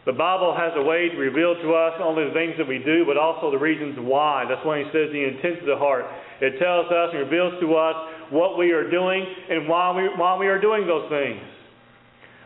The 0.04 0.12
Bible 0.12 0.52
has 0.52 0.72
a 0.76 0.84
way 0.84 1.08
to 1.08 1.16
reveal 1.16 1.56
to 1.56 1.68
us 1.72 1.96
not 1.96 2.12
only 2.12 2.28
the 2.28 2.36
things 2.36 2.54
that 2.58 2.68
we 2.68 2.76
do, 2.76 3.08
but 3.08 3.16
also 3.16 3.50
the 3.50 3.58
reasons 3.58 3.96
why. 3.96 4.44
That's 4.44 4.60
why 4.60 4.84
he 4.84 4.84
says 4.92 5.08
the 5.08 5.24
intents 5.24 5.64
of 5.64 5.66
the 5.66 5.80
heart. 5.80 6.04
It 6.44 6.60
tells 6.60 6.92
us 6.92 7.16
and 7.16 7.24
reveals 7.24 7.56
to 7.64 7.74
us 7.74 7.96
what 8.28 8.58
we 8.58 8.72
are 8.72 8.90
doing 8.90 9.24
and 9.24 9.66
why 9.66 9.96
we, 9.96 10.04
why 10.20 10.36
we 10.36 10.46
are 10.46 10.60
doing 10.60 10.86
those 10.86 11.08
things. 11.08 11.40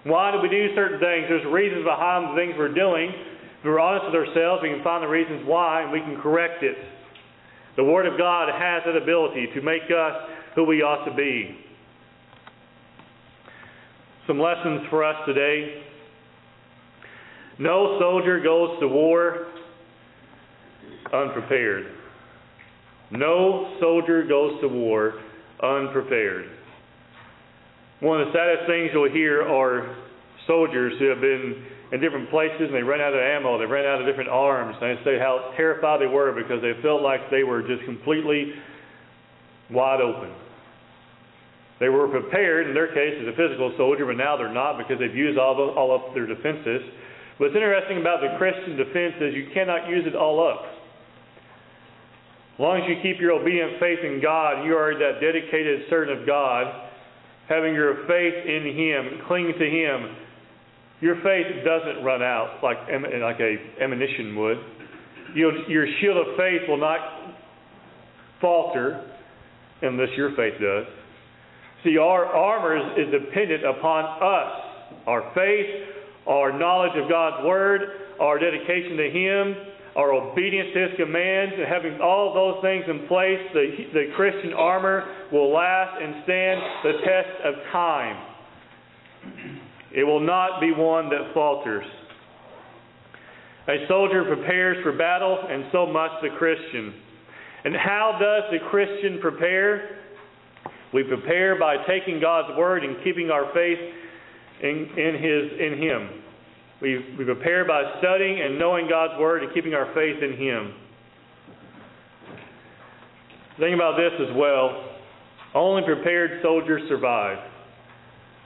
Why 0.05 0.31
do 0.31 0.39
we 0.39 0.49
do 0.49 0.71
certain 0.77 1.03
things? 1.03 1.27
There's 1.27 1.45
reasons 1.51 1.83
behind 1.83 2.31
the 2.31 2.39
things 2.39 2.55
we're 2.57 2.75
doing. 2.75 3.11
If 3.11 3.65
we're 3.65 3.81
honest 3.81 4.07
with 4.07 4.15
ourselves, 4.15 4.63
we 4.63 4.71
can 4.71 4.85
find 4.85 5.03
the 5.03 5.11
reasons 5.11 5.43
why 5.45 5.83
and 5.83 5.91
we 5.91 5.99
can 5.99 6.21
correct 6.23 6.63
it. 6.63 6.79
The 7.75 7.83
Word 7.83 8.07
of 8.07 8.17
God 8.17 8.49
has 8.55 8.83
that 8.87 8.95
ability 8.95 9.49
to 9.55 9.63
make 9.63 9.91
us 9.91 10.15
who 10.55 10.63
we 10.63 10.83
ought 10.83 11.05
to 11.11 11.15
be. 11.15 11.59
Some 14.29 14.39
lessons 14.39 14.87
for 14.91 15.03
us 15.03 15.17
today. 15.27 15.83
No 17.59 17.99
soldier 18.01 18.41
goes 18.41 18.79
to 18.81 18.89
war 18.89 19.47
unprepared. 21.13 21.87
No 23.11 23.77
soldier 23.81 24.25
goes 24.25 24.61
to 24.61 24.69
war 24.69 25.15
unprepared. 25.63 26.51
One 28.01 28.21
of 28.21 28.29
the 28.29 28.33
saddest 28.33 28.69
things 28.69 28.91
you'll 28.93 29.11
hear 29.11 29.43
are 29.43 29.97
soldiers 30.47 30.93
who 30.99 31.07
have 31.07 31.21
been 31.21 31.67
in 31.91 32.01
different 32.01 32.31
places 32.31 32.61
and 32.61 32.75
they 32.75 32.83
run 32.83 33.01
out 33.01 33.15
of 33.15 33.21
ammo, 33.21 33.59
they 33.59 33.65
run 33.65 33.85
out 33.85 34.01
of 34.01 34.07
different 34.07 34.31
arms, 34.31 34.77
and 34.81 34.99
they 34.99 35.03
say 35.05 35.19
how 35.19 35.53
terrified 35.57 36.01
they 36.01 36.07
were 36.07 36.33
because 36.33 36.61
they 36.63 36.81
felt 36.83 37.03
like 37.03 37.31
they 37.31 37.43
were 37.43 37.63
just 37.63 37.83
completely 37.85 38.53
wide 39.71 40.01
open. 40.01 40.31
They 41.81 41.89
were 41.89 42.09
prepared, 42.09 42.67
in 42.67 42.75
their 42.75 42.89
case, 42.89 43.15
as 43.23 43.29
a 43.29 43.37
physical 43.37 43.73
soldier, 43.77 44.05
but 44.05 44.17
now 44.17 44.37
they're 44.37 44.53
not 44.53 44.79
because 44.79 44.99
they've 44.99 45.15
used 45.15 45.39
all, 45.39 45.55
the, 45.57 45.73
all 45.73 45.95
of 45.95 46.15
their 46.15 46.27
defenses. 46.27 46.83
What's 47.39 47.55
interesting 47.55 47.99
about 47.99 48.21
the 48.21 48.37
Christian 48.37 48.77
defense 48.77 49.15
is 49.21 49.35
you 49.35 49.49
cannot 49.55 49.89
use 49.89 50.05
it 50.07 50.17
all 50.17 50.43
up. 50.43 50.67
As 52.55 52.61
long 52.61 52.83
as 52.83 52.89
you 52.91 52.97
keep 53.01 53.21
your 53.21 53.31
obedient 53.33 53.79
faith 53.79 54.01
in 54.03 54.21
God, 54.21 54.65
you 54.67 54.75
are 54.75 54.99
that 54.99 55.21
dedicated 55.21 55.83
servant 55.89 56.19
of 56.19 56.27
God, 56.27 56.91
having 57.49 57.75
your 57.75 58.07
faith 58.09 58.35
in 58.45 58.75
Him, 58.75 59.23
clinging 59.29 59.55
to 59.57 59.71
Him. 59.71 60.17
Your 61.01 61.15
faith 61.23 61.47
doesn't 61.65 62.03
run 62.03 62.23
out 62.23 62.59
like, 62.61 62.79
like 62.91 63.39
a 63.39 63.55
ammunition 63.81 64.35
would. 64.35 64.59
your 65.37 65.87
shield 66.01 66.17
of 66.17 66.37
faith 66.37 66.63
will 66.67 66.81
not 66.81 66.99
falter 68.41 69.09
unless 69.83 70.09
your 70.17 70.35
faith 70.35 70.55
does. 70.61 70.87
See, 71.85 71.97
our 71.99 72.27
armor 72.27 72.99
is 73.01 73.07
dependent 73.13 73.65
upon 73.65 74.05
us. 74.21 74.99
Our 75.07 75.31
faith, 75.37 75.67
our 76.29 76.57
knowledge 76.57 76.93
of 77.03 77.09
God's 77.09 77.45
Word, 77.45 77.81
our 78.21 78.39
dedication 78.39 78.97
to 78.97 79.11
Him, 79.11 79.55
our 79.97 80.13
obedience 80.13 80.69
to 80.75 80.81
His 80.89 80.97
commands, 80.97 81.55
and 81.57 81.67
having 81.67 82.01
all 82.01 82.35
those 82.35 82.63
things 82.63 82.85
in 82.89 83.09
place, 83.09 83.41
the, 83.55 83.67
the 83.95 84.05
Christian 84.15 84.53
armor 84.53 85.05
will 85.33 85.53
last 85.53 86.01
and 86.01 86.23
stand 86.25 86.61
the 86.85 86.93
test 87.05 87.45
of 87.45 87.55
time. 87.73 88.25
It 89.95 90.05
will 90.05 90.21
not 90.21 90.61
be 90.61 90.71
one 90.71 91.09
that 91.11 91.33
falters. 91.33 91.87
A 93.69 93.87
soldier 93.89 94.25
prepares 94.25 94.83
for 94.83 94.93
battle, 94.93 95.39
and 95.49 95.65
so 95.73 95.87
must 95.87 96.23
the 96.23 96.31
Christian. 96.39 96.95
And 97.65 97.75
how 97.75 98.17
does 98.21 98.45
the 98.51 98.69
Christian 98.71 99.19
prepare? 99.21 99.99
We 100.95 101.05
prepare 101.05 101.59
by 101.59 101.77
taking 101.87 102.21
God's 102.21 102.57
word 102.57 102.85
and 102.85 102.97
keeping 103.05 103.31
our 103.31 103.53
faith 103.53 103.79
in, 104.63 104.89
in, 104.97 105.15
his, 105.15 105.61
in 105.61 105.83
Him. 105.83 106.23
We, 106.81 107.17
we 107.19 107.25
prepare 107.25 107.65
by 107.67 107.83
studying 107.99 108.41
and 108.41 108.59
knowing 108.59 108.89
God's 108.89 109.19
word 109.19 109.43
and 109.43 109.53
keeping 109.53 109.75
our 109.75 109.93
faith 109.95 110.23
in 110.23 110.37
Him. 110.37 110.75
Think 113.59 113.75
about 113.75 113.97
this 113.97 114.13
as 114.21 114.37
well. 114.37 114.85
Only 115.55 115.83
prepared 115.83 116.41
soldiers 116.43 116.83
survive. 116.89 117.39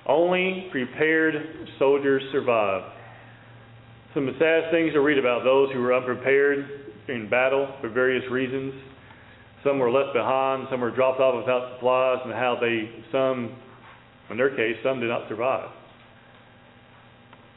Only 0.07 0.69
prepared 0.73 1.35
soldiers 1.79 2.23
survive. 2.33 2.91
Some 4.15 4.29
saddest 4.39 4.71
things 4.73 4.93
to 4.95 5.01
read 5.01 5.19
about 5.19 5.45
those 5.45 5.71
who 5.73 5.81
were 5.81 5.95
unprepared 5.95 6.67
in 7.09 7.29
battle 7.29 7.75
for 7.81 7.89
various 7.89 8.25
reasons. 8.31 8.75
Some 9.65 9.79
were 9.79 9.91
left 9.91 10.13
behind, 10.13 10.67
some 10.71 10.81
were 10.81 10.91
dropped 10.91 11.21
off 11.21 11.37
without 11.37 11.75
supplies, 11.75 12.19
and 12.25 12.33
how 12.33 12.59
they, 12.61 12.91
some, 13.13 13.57
in 14.31 14.37
their 14.37 14.55
case, 14.57 14.77
some 14.83 14.99
did 15.01 15.09
not 15.09 15.29
survive. 15.29 15.69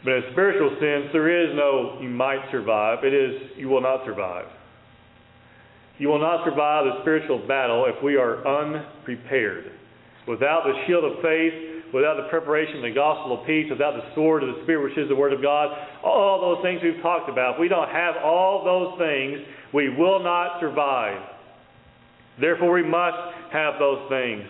But 0.06 0.14
in 0.14 0.24
a 0.24 0.32
spiritual 0.34 0.70
sense, 0.78 1.10
there 1.12 1.28
is 1.28 1.56
no 1.56 1.98
you 2.00 2.10
might 2.10 2.46
survive. 2.52 3.04
It 3.04 3.14
is 3.14 3.58
you 3.58 3.68
will 3.70 3.82
not 3.82 4.06
survive. 4.06 4.46
You 5.98 6.10
will 6.10 6.22
not 6.22 6.46
survive 6.46 6.86
the 6.86 7.02
spiritual 7.02 7.40
battle 7.48 7.86
if 7.90 8.04
we 8.04 8.16
are 8.16 8.46
unprepared. 8.46 9.72
Without 10.28 10.64
the 10.66 10.74
shield 10.86 11.06
of 11.06 11.24
faith, 11.24 11.54
without 11.92 12.18
the 12.18 12.28
preparation 12.30 12.78
of 12.78 12.82
the 12.84 12.94
gospel 12.94 13.40
of 13.40 13.48
peace, 13.48 13.66
without 13.70 13.96
the 13.96 14.14
sword 14.14 14.44
of 14.44 14.54
the 14.54 14.62
Spirit, 14.64 14.84
which 14.84 14.98
is 14.98 15.10
the 15.10 15.16
Word 15.16 15.34
of 15.34 15.42
God, 15.42 15.76
all 16.04 16.42
those 16.42 16.62
things 16.62 16.82
we've 16.84 17.02
talked 17.02 17.30
about, 17.30 17.56
if 17.56 17.60
we 17.60 17.68
don't 17.68 17.90
have 17.90 18.16
all 18.24 18.64
those 18.64 19.00
things, 19.00 19.40
we 19.74 19.90
will 19.90 20.22
not 20.22 20.60
survive. 20.60 21.18
Therefore, 22.40 22.74
we 22.74 22.84
must 22.84 23.18
have 23.52 23.80
those 23.80 24.06
things. 24.10 24.44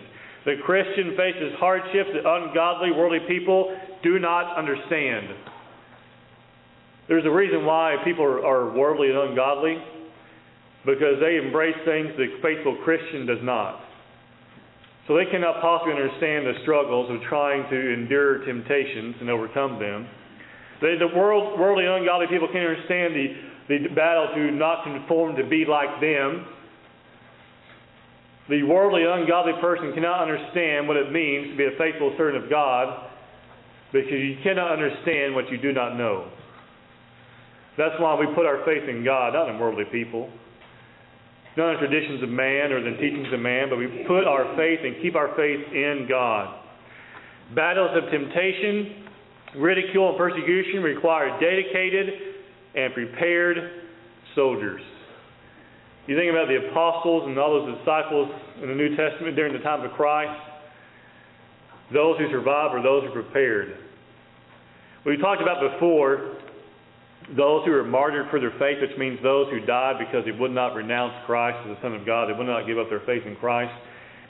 The 0.46 0.54
Christian 0.64 1.18
faces 1.18 1.58
hardships 1.58 2.10
that 2.14 2.22
ungodly, 2.22 2.92
worldly 2.92 3.26
people 3.26 3.76
do 4.04 4.20
not 4.20 4.56
understand. 4.56 5.26
There's 7.08 7.26
a 7.26 7.30
reason 7.30 7.66
why 7.66 7.96
people 8.04 8.24
are 8.24 8.70
worldly 8.70 9.10
and 9.10 9.18
ungodly 9.18 9.82
because 10.86 11.18
they 11.18 11.42
embrace 11.42 11.74
things 11.84 12.14
the 12.16 12.38
faithful 12.42 12.78
Christian 12.84 13.26
does 13.26 13.42
not. 13.42 13.80
So 15.08 15.16
they 15.16 15.26
cannot 15.26 15.60
possibly 15.60 15.94
understand 15.94 16.46
the 16.46 16.54
struggles 16.62 17.10
of 17.10 17.22
trying 17.28 17.68
to 17.68 17.92
endure 17.94 18.44
temptations 18.46 19.16
and 19.20 19.28
overcome 19.28 19.80
them. 19.80 20.06
They, 20.80 20.94
the 20.94 21.10
world, 21.10 21.58
worldly 21.58 21.86
ungodly 21.86 22.26
people 22.30 22.46
can't 22.52 22.70
understand 22.70 23.14
the, 23.14 23.26
the 23.66 23.94
battle 23.94 24.30
to 24.34 24.50
not 24.52 24.84
conform 24.84 25.34
to 25.36 25.44
be 25.48 25.64
like 25.66 26.00
them 26.00 26.46
the 28.48 28.62
worldly, 28.62 29.02
ungodly 29.02 29.54
person 29.60 29.92
cannot 29.92 30.22
understand 30.22 30.86
what 30.86 30.96
it 30.96 31.10
means 31.10 31.50
to 31.50 31.56
be 31.56 31.64
a 31.64 31.76
faithful 31.78 32.14
servant 32.16 32.44
of 32.44 32.50
God 32.50 33.10
because 33.92 34.10
you 34.10 34.36
cannot 34.42 34.72
understand 34.72 35.34
what 35.34 35.50
you 35.50 35.58
do 35.58 35.72
not 35.72 35.96
know. 35.96 36.30
That's 37.76 37.94
why 37.98 38.14
we 38.18 38.26
put 38.34 38.46
our 38.46 38.64
faith 38.64 38.88
in 38.88 39.04
God, 39.04 39.34
not 39.34 39.48
in 39.48 39.58
worldly 39.58 39.84
people, 39.90 40.30
not 41.56 41.72
in 41.72 41.78
traditions 41.78 42.22
of 42.22 42.28
man 42.28 42.72
or 42.72 42.82
the 42.82 42.96
teachings 42.98 43.32
of 43.32 43.40
man, 43.40 43.68
but 43.68 43.78
we 43.78 44.04
put 44.06 44.24
our 44.24 44.56
faith 44.56 44.80
and 44.82 45.02
keep 45.02 45.16
our 45.16 45.34
faith 45.36 45.60
in 45.72 46.06
God. 46.08 46.62
Battles 47.54 47.90
of 47.94 48.10
temptation, 48.10 49.06
ridicule, 49.56 50.10
and 50.10 50.18
persecution 50.18 50.82
require 50.82 51.38
dedicated 51.40 52.10
and 52.74 52.94
prepared 52.94 53.82
soldiers. 54.34 54.82
You 56.06 56.16
think 56.16 56.30
about 56.30 56.46
the 56.46 56.70
apostles 56.70 57.24
and 57.26 57.36
all 57.38 57.58
those 57.58 57.78
disciples 57.78 58.30
in 58.62 58.68
the 58.68 58.74
New 58.74 58.94
Testament 58.94 59.34
during 59.34 59.52
the 59.52 59.58
time 59.60 59.84
of 59.84 59.90
Christ. 59.92 60.38
Those 61.92 62.18
who 62.18 62.30
survive 62.30 62.74
are 62.74 62.82
those 62.82 63.02
who 63.04 63.10
are 63.10 63.22
prepared. 63.22 63.78
We 65.04 65.16
talked 65.16 65.42
about 65.42 65.58
before 65.74 66.38
those 67.36 67.64
who 67.64 67.72
were 67.72 67.84
martyred 67.84 68.30
for 68.30 68.38
their 68.38 68.54
faith, 68.58 68.78
which 68.80 68.96
means 68.98 69.18
those 69.22 69.50
who 69.50 69.58
died 69.66 69.98
because 69.98 70.24
they 70.24 70.30
would 70.30 70.52
not 70.52 70.74
renounce 70.74 71.14
Christ 71.26 71.58
as 71.66 71.76
the 71.76 71.82
Son 71.82 71.94
of 71.94 72.06
God. 72.06 72.28
They 72.28 72.38
would 72.38 72.46
not 72.46 72.66
give 72.66 72.78
up 72.78 72.88
their 72.88 73.02
faith 73.06 73.26
in 73.26 73.34
Christ. 73.36 73.72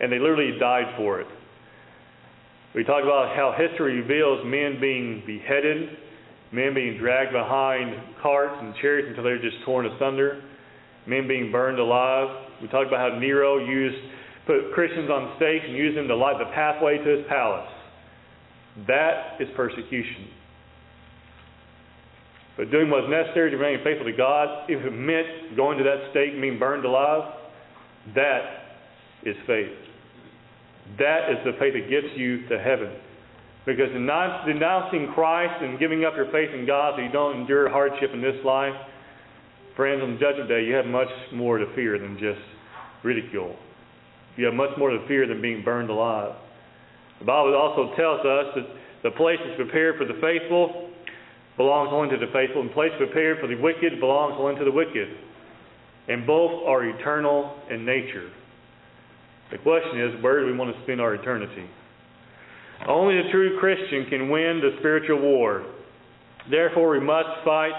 And 0.01 0.11
they 0.11 0.19
literally 0.19 0.59
died 0.59 0.97
for 0.97 1.21
it. 1.21 1.27
We 2.75 2.85
talked 2.85 3.05
about 3.05 3.37
how 3.37 3.55
history 3.57 4.01
reveals 4.01 4.45
men 4.45 4.81
being 4.81 5.23
beheaded, 5.27 5.97
men 6.53 6.75
being 6.75 6.99
dragged 6.99 7.33
behind 7.33 7.97
carts 8.23 8.57
and 8.61 8.75
chariots 8.81 9.09
until 9.09 9.25
they're 9.25 9.41
just 9.41 9.57
torn 9.65 9.87
asunder, 9.87 10.43
men 11.07 11.29
being 11.29 11.53
burned 11.53 11.79
alive. 11.79 12.29
We 12.61 12.69
talked 12.69 12.89
about 12.89 13.13
how 13.13 13.19
Nero 13.19 13.59
used 13.59 13.97
put 14.47 14.73
Christians 14.73 15.11
on 15.11 15.35
stakes 15.37 15.65
and 15.67 15.77
used 15.77 15.97
them 15.97 16.09
to 16.09 16.17
light 16.17 16.39
the 16.39 16.51
pathway 16.55 16.99
to 16.99 17.17
his 17.19 17.27
palace. 17.29 17.69
That 18.87 19.41
is 19.41 19.49
persecution. 19.57 20.29
But 22.57 22.71
doing 22.71 22.89
what's 22.89 23.09
necessary 23.11 23.51
to 23.51 23.57
remain 23.57 23.85
faithful 23.85 24.07
to 24.07 24.17
God, 24.17 24.71
if 24.71 24.85
it 24.85 24.91
meant 24.91 25.57
going 25.57 25.79
to 25.79 25.85
that 25.85 26.11
stake 26.11 26.33
and 26.33 26.41
being 26.41 26.59
burned 26.59 26.85
alive, 26.85 27.35
that 28.15 28.41
is 29.25 29.37
faith. 29.47 29.77
That 30.99 31.29
is 31.31 31.39
the 31.45 31.53
faith 31.59 31.75
that 31.75 31.91
gets 31.91 32.07
you 32.17 32.49
to 32.49 32.59
heaven. 32.59 32.93
Because 33.67 33.91
denouncing 33.91 35.13
Christ 35.13 35.61
and 35.61 35.79
giving 35.79 36.05
up 36.05 36.15
your 36.15 36.31
faith 36.31 36.55
in 36.55 36.67
God 36.67 36.95
so 36.97 37.03
you 37.03 37.11
don't 37.11 37.41
endure 37.41 37.69
hardship 37.69 38.11
in 38.15 38.23
this 38.23 38.37
life, 38.45 38.75
friends, 39.77 40.03
on 40.03 40.19
judgment 40.19 40.49
day, 40.49 40.65
you 40.65 40.75
have 40.75 40.87
much 40.87 41.09
more 41.33 41.59
to 41.59 41.67
fear 41.75 41.99
than 41.99 42.19
just 42.19 42.41
ridicule. 43.05 43.55
You 44.37 44.47
have 44.47 44.55
much 44.55 44.71
more 44.79 44.91
to 44.91 45.07
fear 45.07 45.27
than 45.29 45.41
being 45.41 45.63
burned 45.63 45.91
alive. 45.91 46.35
The 47.21 47.25
Bible 47.25 47.55
also 47.55 47.95
tells 47.97 48.21
us 48.21 48.55
that 48.57 48.67
the 49.03 49.11
place 49.17 49.39
is 49.47 49.57
prepared 49.57 49.97
for 49.97 50.05
the 50.05 50.19
faithful 50.21 50.91
belongs 51.57 51.91
only 51.93 52.11
to 52.11 52.19
the 52.19 52.31
faithful, 52.33 52.61
and 52.61 52.71
the 52.71 52.75
place 52.75 52.93
prepared 52.99 53.41
for 53.41 53.47
the 53.47 53.55
wicked 53.57 53.99
belongs 54.01 54.35
only 54.39 54.57
to 54.59 54.65
the 54.65 54.73
wicked. 54.73 55.09
And 56.09 56.27
both 56.27 56.67
are 56.67 56.85
eternal 56.85 57.57
in 57.71 57.85
nature. 57.85 58.31
The 59.51 59.59
question 59.59 60.01
is, 60.01 60.23
where 60.23 60.41
do 60.41 60.47
we 60.47 60.57
want 60.57 60.75
to 60.75 60.83
spend 60.83 61.01
our 61.01 61.15
eternity? 61.15 61.65
Only 62.87 63.19
a 63.19 63.31
true 63.31 63.59
Christian 63.59 64.07
can 64.11 64.29
win 64.29 64.61
the 64.61 64.77
spiritual 64.79 65.21
war. 65.21 65.65
Therefore, 66.51 66.91
we 66.91 67.01
must 67.01 67.29
fight 67.45 67.73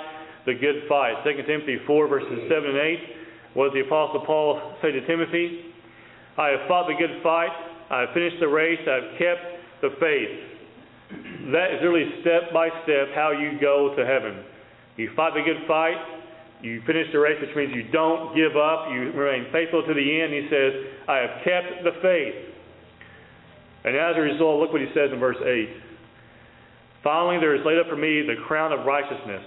the 0.47 0.55
good 0.55 0.87
fight. 0.89 1.21
2 1.23 1.43
Timothy 1.45 1.77
4, 1.85 2.07
verses 2.07 2.39
7 2.49 2.65
and 2.65 2.79
8. 2.79 2.99
What 3.53 3.73
the 3.73 3.81
Apostle 3.81 4.23
Paul 4.25 4.73
say 4.81 4.91
to 4.91 5.05
Timothy? 5.05 5.75
I 6.37 6.55
have 6.55 6.67
fought 6.67 6.87
the 6.87 6.95
good 6.97 7.21
fight. 7.21 7.51
I 7.91 8.07
have 8.07 8.09
finished 8.15 8.37
the 8.39 8.47
race. 8.47 8.79
I 8.87 8.95
have 9.03 9.11
kept 9.19 9.43
the 9.81 9.89
faith. 9.99 10.57
That 11.51 11.75
is 11.75 11.83
really 11.83 12.07
step 12.21 12.51
by 12.53 12.69
step 12.83 13.13
how 13.13 13.31
you 13.31 13.59
go 13.59 13.93
to 13.95 14.05
heaven. 14.05 14.43
You 14.97 15.11
fight 15.15 15.33
the 15.35 15.43
good 15.45 15.67
fight, 15.67 15.95
you 16.61 16.81
finish 16.87 17.07
the 17.13 17.19
race, 17.19 17.37
which 17.39 17.55
means 17.55 17.71
you 17.73 17.91
don't 17.91 18.35
give 18.35 18.57
up, 18.57 18.89
you 18.89 19.11
remain 19.13 19.51
faithful 19.51 19.83
to 19.85 19.93
the 19.93 20.21
end. 20.21 20.33
He 20.33 20.47
says, 20.49 20.73
I 21.07 21.17
have 21.17 21.43
kept 21.45 21.83
the 21.83 21.93
faith. 22.01 22.35
And 23.85 23.95
as 23.95 24.17
a 24.17 24.21
result, 24.21 24.59
look 24.59 24.73
what 24.73 24.81
he 24.81 24.87
says 24.93 25.11
in 25.13 25.19
verse 25.19 25.37
8. 25.39 25.69
Finally, 27.03 27.37
there 27.39 27.55
is 27.55 27.61
laid 27.63 27.77
up 27.77 27.87
for 27.87 27.95
me 27.95 28.23
the 28.25 28.41
crown 28.47 28.73
of 28.73 28.85
righteousness, 28.85 29.45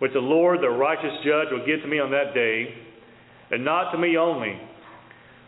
which 0.00 0.12
the 0.12 0.18
Lord, 0.18 0.60
the 0.60 0.68
righteous 0.68 1.12
judge, 1.24 1.48
will 1.52 1.64
give 1.64 1.80
to 1.82 1.88
me 1.88 2.00
on 2.00 2.10
that 2.10 2.34
day, 2.34 2.74
and 3.52 3.64
not 3.64 3.92
to 3.92 3.98
me 3.98 4.16
only, 4.16 4.58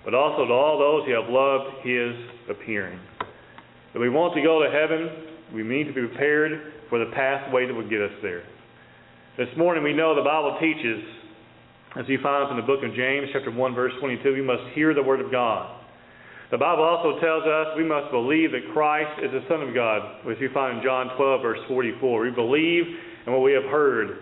but 0.05 0.15
also 0.15 0.47
to 0.47 0.53
all 0.53 0.79
those 0.79 1.07
who 1.07 1.13
have 1.13 1.29
loved 1.29 1.85
his 1.85 2.13
appearing. 2.49 3.01
If 3.95 4.01
we 4.01 4.09
want 4.09 4.35
to 4.35 4.43
go 4.43 4.63
to 4.63 4.71
heaven, 4.71 5.33
we 5.55 5.63
need 5.63 5.85
to 5.85 5.93
be 5.93 6.07
prepared 6.07 6.73
for 6.89 6.99
the 6.99 7.11
pathway 7.13 7.67
that 7.67 7.75
will 7.75 7.89
get 7.89 8.03
us 8.03 8.13
there. 8.23 8.43
This 9.39 9.49
morning 9.57 9.83
we 9.83 9.95
know 9.95 10.15
the 10.15 10.23
Bible 10.23 10.59
teaches, 10.61 11.01
as 11.97 12.05
you 12.09 12.19
find 12.23 12.51
in 12.51 12.57
the 12.57 12.69
book 12.69 12.85
of 12.85 12.95
James, 12.95 13.29
chapter 13.33 13.51
1, 13.51 13.75
verse 13.75 13.93
22, 14.01 14.33
we 14.33 14.43
must 14.43 14.63
hear 14.75 14.93
the 14.93 15.03
word 15.03 15.21
of 15.21 15.31
God. 15.33 15.81
The 16.51 16.59
Bible 16.59 16.85
also 16.85 17.19
tells 17.21 17.45
us 17.45 17.73
we 17.79 17.85
must 17.85 18.11
believe 18.13 18.53
that 18.53 18.69
Christ 18.75 19.25
is 19.25 19.33
the 19.33 19.41
Son 19.49 19.63
of 19.63 19.75
God, 19.75 20.27
which 20.27 20.37
you 20.41 20.51
find 20.53 20.79
in 20.79 20.85
John 20.85 21.17
12, 21.17 21.41
verse 21.41 21.61
44. 21.69 22.21
We 22.21 22.31
believe 22.31 22.85
in 23.27 23.33
what 23.33 23.41
we 23.41 23.53
have 23.53 23.65
heard. 23.65 24.19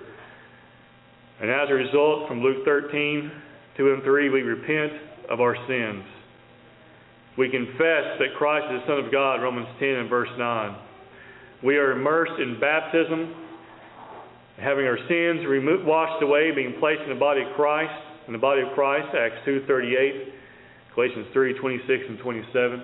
And 1.41 1.51
as 1.51 1.71
a 1.71 1.75
result, 1.75 2.29
from 2.29 2.43
Luke 2.43 2.65
13, 2.65 3.33
2 3.77 3.93
and 3.95 4.03
3, 4.03 4.29
we 4.29 4.43
repent 4.43 4.93
of 5.31 5.41
our 5.41 5.57
sins. 5.67 6.05
We 7.39 7.49
confess 7.49 8.19
that 8.19 8.37
Christ 8.37 8.67
is 8.75 8.83
the 8.83 8.87
Son 8.87 9.05
of 9.05 9.11
God, 9.11 9.37
Romans 9.43 9.69
10 9.79 9.89
and 9.89 10.11
verse 10.11 10.29
9. 10.37 10.77
We 11.65 11.77
are 11.77 11.93
immersed 11.93 12.39
in 12.41 12.61
baptism, 12.61 13.35
having 14.59 14.85
our 14.85 14.99
sins 15.09 15.47
removed, 15.49 15.87
washed 15.87 16.23
away, 16.23 16.51
being 16.51 16.75
placed 16.79 17.01
in 17.03 17.09
the 17.09 17.21
body 17.21 17.41
of 17.41 17.55
Christ, 17.57 17.93
in 18.27 18.35
the 18.35 18.39
body 18.39 18.61
of 18.61 18.69
Christ, 18.75 19.09
Acts 19.17 19.41
2.38, 19.47 20.33
Galatians 20.95 21.27
3.26 21.35 22.09
and 22.11 22.19
27. 22.19 22.83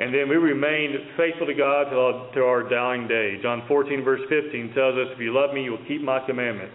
And 0.00 0.12
then 0.12 0.28
we 0.28 0.36
remain 0.36 0.96
faithful 1.16 1.46
to 1.46 1.54
God 1.54 1.90
to 2.34 2.40
our 2.42 2.68
dying 2.68 3.06
day. 3.06 3.38
John 3.40 3.62
14, 3.68 4.02
verse 4.02 4.22
15 4.28 4.74
tells 4.74 4.94
us, 4.96 5.14
If 5.14 5.20
you 5.20 5.32
love 5.32 5.54
me, 5.54 5.64
you 5.64 5.72
will 5.72 5.86
keep 5.86 6.02
my 6.02 6.18
commandments. 6.26 6.74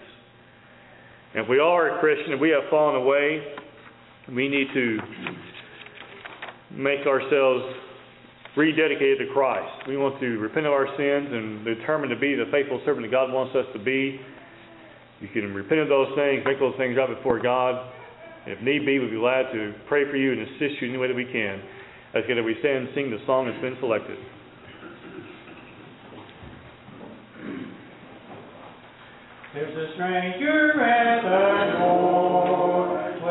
If 1.37 1.47
we 1.47 1.59
are 1.59 1.95
a 1.95 1.99
Christian 1.99 2.31
and 2.31 2.41
we 2.41 2.49
have 2.49 2.63
fallen 2.67 2.95
away, 2.95 3.45
we 4.33 4.49
need 4.49 4.73
to 4.73 4.97
make 6.73 7.05
ourselves 7.05 7.63
rededicated 8.57 9.19
to 9.21 9.27
Christ. 9.33 9.87
We 9.87 9.97
want 9.97 10.19
to 10.19 10.39
repent 10.39 10.65
of 10.65 10.73
our 10.73 10.87
sins 10.97 11.29
and 11.29 11.63
determine 11.63 12.09
to 12.09 12.17
be 12.17 12.33
the 12.33 12.49
faithful 12.51 12.81
servant 12.85 13.05
that 13.05 13.11
God 13.11 13.31
wants 13.31 13.55
us 13.55 13.67
to 13.73 13.79
be. 13.79 14.19
You 15.21 15.27
can 15.27 15.53
repent 15.53 15.79
of 15.79 15.89
those 15.89 16.09
things, 16.17 16.41
make 16.43 16.57
those 16.57 16.73
things 16.75 16.97
right 16.97 17.15
before 17.15 17.39
God. 17.39 17.85
If 18.47 18.59
need 18.63 18.83
be, 18.83 18.97
we'd 18.97 19.11
be 19.11 19.17
glad 19.17 19.53
to 19.53 19.75
pray 19.87 20.09
for 20.09 20.17
you 20.17 20.33
and 20.33 20.41
assist 20.41 20.81
you 20.81 20.89
in 20.89 20.97
any 20.97 20.97
way 20.97 21.07
that 21.07 21.15
we 21.15 21.29
can. 21.29 21.61
As 22.15 22.23
together 22.23 22.41
we 22.41 22.57
stand 22.65 22.89
and 22.89 22.89
sing 22.95 23.11
the 23.11 23.21
song 23.27 23.45
that's 23.45 23.61
been 23.61 23.77
selected. 23.79 24.17
There's 29.57 29.89
a 29.89 29.93
stranger 29.93 30.79
at 30.83 31.23
the. 31.23 31.56